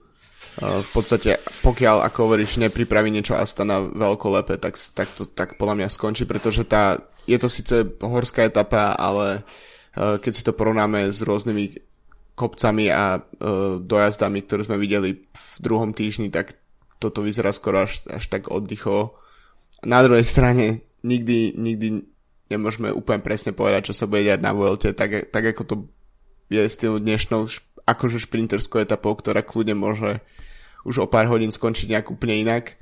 Uh, 0.59 0.83
v 0.83 0.91
podstate, 0.91 1.39
pokiaľ, 1.63 2.03
ako 2.03 2.19
hovoríš, 2.27 2.59
nepripraví 2.59 3.15
niečo 3.15 3.39
Astana 3.39 3.79
veľkolepe, 3.79 4.59
tak, 4.59 4.75
tak 4.75 5.07
to 5.15 5.23
tak 5.23 5.55
podľa 5.55 5.79
mňa 5.79 5.89
skončí, 5.95 6.27
pretože 6.27 6.67
tá, 6.67 6.99
je 7.31 7.39
to 7.39 7.47
síce 7.47 7.95
horská 8.03 8.43
etapa, 8.43 8.91
ale 8.99 9.47
uh, 9.95 10.19
keď 10.19 10.33
si 10.35 10.43
to 10.43 10.51
porovnáme 10.51 11.15
s 11.15 11.23
rôznymi 11.23 11.79
kopcami 12.35 12.91
a 12.91 13.23
uh, 13.23 13.79
dojazdami, 13.79 14.43
ktoré 14.43 14.67
sme 14.67 14.83
videli 14.83 15.23
v 15.31 15.49
druhom 15.63 15.95
týždni, 15.95 16.35
tak 16.35 16.59
toto 16.99 17.23
vyzerá 17.23 17.55
skoro 17.55 17.87
až, 17.87 18.03
až 18.11 18.27
tak 18.27 18.51
oddychovo. 18.51 19.15
Na 19.87 20.03
druhej 20.03 20.27
strane 20.27 20.83
nikdy, 21.07 21.55
nikdy 21.55 22.03
nemôžeme 22.51 22.91
úplne 22.91 23.23
presne 23.23 23.55
povedať, 23.55 23.95
čo 23.95 23.95
sa 23.95 24.11
bude 24.11 24.27
diať 24.27 24.43
na 24.43 24.51
Vuelte, 24.51 24.91
tak, 24.91 25.31
tak 25.31 25.45
ako 25.55 25.63
to 25.63 25.75
je 26.51 26.67
s 26.67 26.81
tým 26.81 26.99
dnešnou 26.99 27.47
akože 27.89 28.19
šprinterskou 28.21 28.83
etapou, 28.83 29.15
ktorá 29.15 29.41
kľudne 29.45 29.79
môže 29.79 30.21
už 30.87 31.05
o 31.05 31.07
pár 31.11 31.27
hodín 31.27 31.51
skončiť 31.51 31.91
nejak 31.91 32.11
úplne 32.13 32.43
inak, 32.43 32.79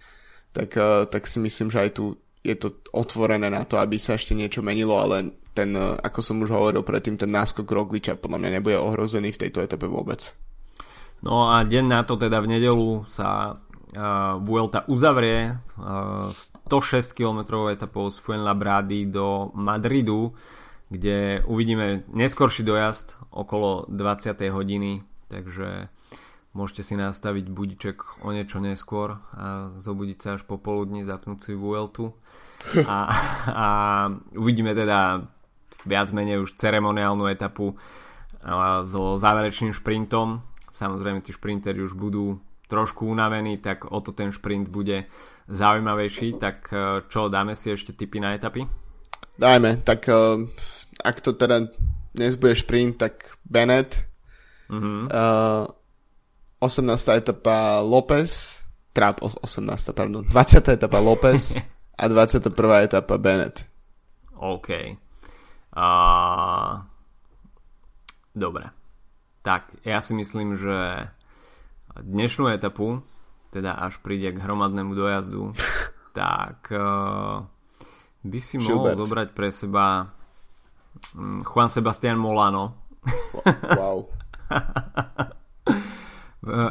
tak, 0.52 0.72
uh, 0.76 1.04
tak 1.08 1.28
si 1.28 1.38
myslím, 1.40 1.72
že 1.72 1.88
aj 1.88 1.90
tu 1.96 2.16
je 2.46 2.54
to 2.54 2.68
otvorené 2.94 3.50
na 3.50 3.66
to, 3.66 3.74
aby 3.82 3.98
sa 3.98 4.14
ešte 4.14 4.38
niečo 4.38 4.62
menilo, 4.62 4.94
ale 4.94 5.34
ten, 5.50 5.74
e, 5.74 5.98
ako 5.98 6.20
som 6.22 6.38
už 6.38 6.54
hovoril 6.54 6.86
predtým, 6.86 7.18
ten 7.18 7.32
náskok 7.32 7.66
Rogliča 7.66 8.14
podľa 8.14 8.38
mňa 8.38 8.50
nebude 8.60 8.78
ohrozený 8.78 9.34
v 9.34 9.40
tejto 9.46 9.66
etape 9.66 9.90
vôbec. 9.90 10.36
No 11.26 11.50
a 11.50 11.66
deň 11.66 11.84
na 11.90 12.00
to 12.06 12.14
teda 12.14 12.38
v 12.44 12.50
nedelu 12.54 13.08
sa 13.08 13.56
uh, 13.56 14.36
Vuelta 14.44 14.84
uzavrie 14.84 15.56
uh, 15.56 16.28
106 16.68 17.16
km 17.16 17.66
etapou 17.72 18.12
z 18.12 18.20
Fuenlabrady 18.20 19.08
do 19.08 19.48
Madridu, 19.56 20.36
kde 20.92 21.40
uvidíme 21.48 22.04
neskorší 22.12 22.62
dojazd 22.62 23.16
okolo 23.32 23.88
20. 23.88 24.38
hodiny, 24.52 25.02
takže 25.32 25.88
môžete 26.56 26.82
si 26.82 26.94
nastaviť 26.96 27.52
budiček 27.52 28.24
o 28.24 28.32
niečo 28.32 28.56
neskôr 28.64 29.20
a 29.36 29.76
zobudiť 29.76 30.18
sa 30.18 30.28
až 30.40 30.42
popoludní, 30.48 31.04
zapnúť 31.04 31.38
si 31.44 31.52
Vueltu 31.52 32.16
a, 32.88 32.96
a 33.52 33.66
uvidíme 34.32 34.72
teda 34.72 35.28
viac 35.84 36.08
menej 36.16 36.40
už 36.48 36.56
ceremoniálnu 36.56 37.28
etapu 37.28 37.76
so 38.82 39.20
záverečným 39.20 39.76
šprintom. 39.76 40.40
Samozrejme 40.72 41.20
tí 41.20 41.36
šprinteri 41.36 41.84
už 41.84 41.92
budú 41.92 42.40
trošku 42.66 43.06
unavení, 43.06 43.62
tak 43.62 43.86
o 43.86 44.00
to 44.02 44.10
ten 44.10 44.34
šprint 44.34 44.68
bude 44.68 45.06
zaujímavejší. 45.46 46.42
Tak 46.42 46.56
e, 46.74 46.76
čo, 47.06 47.30
dáme 47.30 47.54
si 47.54 47.70
ešte 47.70 47.94
tipy 47.94 48.18
na 48.18 48.34
etapy? 48.34 48.66
Dajme, 49.38 49.84
tak 49.84 50.08
uh, 50.08 50.42
ak 51.04 51.20
to 51.20 51.36
teda 51.36 51.68
dnes 52.16 52.40
bude 52.40 52.56
šprint, 52.56 52.96
tak 52.96 53.36
Bennett, 53.44 54.00
mm-hmm. 54.72 55.12
uh, 55.12 55.68
18. 56.60 57.20
etapa 57.20 57.84
López, 57.84 58.62
teda 58.96 59.12
18. 59.20 59.92
pardon, 59.92 60.24
20. 60.24 60.68
etapa 60.72 60.98
López 61.00 61.52
a 62.00 62.04
21. 62.08 62.52
etapa 62.80 63.14
Bennett. 63.20 63.68
OK. 64.36 64.68
A... 65.76 65.86
Dobre. 68.32 68.72
Tak, 69.44 69.84
ja 69.84 70.00
si 70.00 70.12
myslím, 70.16 70.56
že 70.56 71.08
dnešnú 72.00 72.48
etapu, 72.52 73.00
teda 73.52 73.76
až 73.76 74.00
príde 74.04 74.32
k 74.32 74.42
hromadnému 74.42 74.92
dojazdu, 74.96 75.52
tak 76.18 76.72
uh, 76.72 77.44
by 78.24 78.38
si 78.40 78.56
mohol 78.60 78.96
zobrať 78.96 79.28
pre 79.32 79.48
seba 79.52 80.08
um, 81.16 81.44
Juan 81.44 81.68
Sebastian 81.68 82.16
Molano. 82.16 82.88
Wow. 83.76 84.08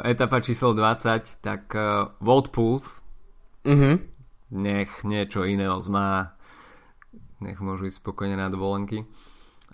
Etapa 0.04 0.40
číslo 0.40 0.72
20, 0.72 1.44
tak 1.44 1.70
uh, 1.76 2.12
Volt 2.20 2.48
Pulse. 2.50 3.04
Mm-hmm. 3.66 3.94
Nech 4.56 4.90
niečo 5.02 5.42
iného 5.42 5.76
zmá 5.82 6.36
nech 7.40 7.60
môžu 7.60 7.88
ísť 7.88 8.00
spokojne 8.00 8.36
na 8.36 8.48
dovolenky. 8.48 9.04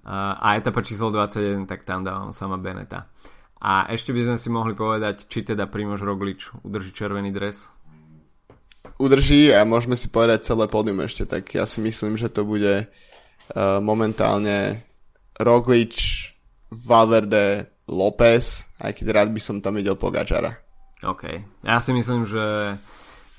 A 0.02 0.58
etapa 0.58 0.82
číslo 0.82 1.14
21, 1.14 1.70
tak 1.70 1.86
tam 1.86 2.02
dávam 2.02 2.34
sama 2.34 2.58
Beneta. 2.58 3.06
A 3.62 3.86
ešte 3.86 4.10
by 4.10 4.26
sme 4.26 4.36
si 4.38 4.48
mohli 4.50 4.74
povedať, 4.74 5.30
či 5.30 5.46
teda 5.46 5.70
Primož 5.70 6.02
Roglič 6.02 6.50
udrží 6.66 6.90
červený 6.90 7.30
dres. 7.30 7.70
udrží 8.98 9.54
a 9.54 9.62
môžeme 9.62 9.94
si 9.94 10.10
povedať 10.10 10.50
celé 10.50 10.66
pódium 10.66 11.06
ešte, 11.06 11.22
tak 11.26 11.46
ja 11.54 11.62
si 11.70 11.78
myslím, 11.78 12.18
že 12.18 12.26
to 12.26 12.42
bude 12.42 12.90
uh, 12.90 13.78
momentálne 13.78 14.82
Roglič, 15.38 16.34
Valverde, 16.74 17.70
López, 17.90 18.68
aj 18.78 18.92
keď 18.94 19.06
rád 19.10 19.28
by 19.34 19.40
som 19.42 19.58
tam 19.58 19.78
videl 19.78 19.98
Pogačara. 19.98 20.54
OK. 21.02 21.22
Ja 21.66 21.82
si 21.82 21.90
myslím, 21.90 22.30
že 22.30 22.78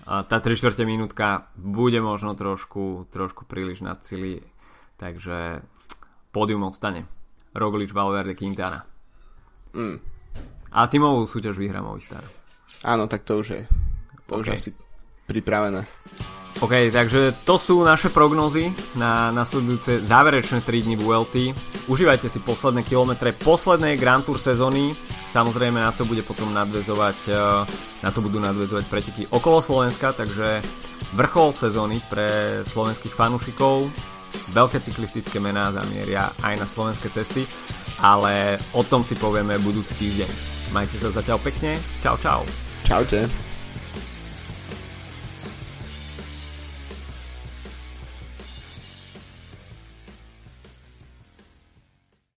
tá 0.03 0.37
3 0.43 0.59
čtvrte 0.59 0.83
minútka 0.83 1.47
bude 1.55 1.99
možno 2.03 2.35
trošku, 2.35 3.07
trošku 3.07 3.47
príliš 3.47 3.79
nad 3.79 4.03
cíli, 4.03 4.43
takže 4.99 5.63
pódium 6.35 6.67
ostane. 6.67 7.07
Roglič, 7.55 7.95
Valverde, 7.95 8.35
Quintana. 8.35 8.83
Mm. 9.71 10.01
A 10.73 10.89
tímovú 10.89 11.23
súťaž 11.29 11.55
vyhrá 11.55 11.79
Movistar. 11.79 12.25
Áno, 12.83 13.07
tak 13.07 13.23
to 13.23 13.39
už 13.39 13.47
je. 13.53 13.61
To 14.27 14.41
okay. 14.41 14.41
už 14.41 14.47
asi 14.59 14.69
pripravené. 15.27 15.87
OK, 16.61 16.93
takže 16.93 17.43
to 17.43 17.59
sú 17.59 17.81
naše 17.83 18.13
prognozy 18.13 18.71
na 18.95 19.33
nasledujúce 19.35 20.05
záverečné 20.05 20.61
3 20.61 20.85
dní 20.85 20.95
VLT. 20.95 21.51
Užívajte 21.91 22.31
si 22.31 22.39
posledné 22.39 22.87
kilometre 22.87 23.35
poslednej 23.35 23.99
Grand 23.99 24.23
Tour 24.23 24.39
sezóny. 24.39 24.95
Samozrejme 25.27 25.81
na 25.81 25.91
to 25.91 26.05
bude 26.05 26.21
potom 26.23 26.53
nadvezovať, 26.53 27.19
e, 27.25 27.33
na 28.05 28.09
to 28.13 28.21
budú 28.23 28.37
nadvezovať 28.39 28.85
preteky 28.85 29.23
okolo 29.33 29.59
Slovenska, 29.59 30.15
takže 30.15 30.61
vrchol 31.17 31.51
sezóny 31.51 31.99
pre 32.07 32.61
slovenských 32.63 33.11
fanúšikov. 33.11 33.91
Veľké 34.55 34.79
cyklistické 34.79 35.43
mená 35.43 35.73
zamieria 35.73 36.31
aj 36.47 36.63
na 36.63 36.67
slovenské 36.69 37.09
cesty, 37.11 37.43
ale 37.99 38.61
o 38.71 38.85
tom 38.85 39.03
si 39.03 39.19
povieme 39.19 39.59
budúci 39.59 39.97
týždeň. 39.99 40.29
Majte 40.71 40.95
sa 40.95 41.11
zatiaľ 41.11 41.43
pekne. 41.43 41.75
Čau, 41.99 42.15
čau. 42.21 42.41
Čaute. 42.87 43.52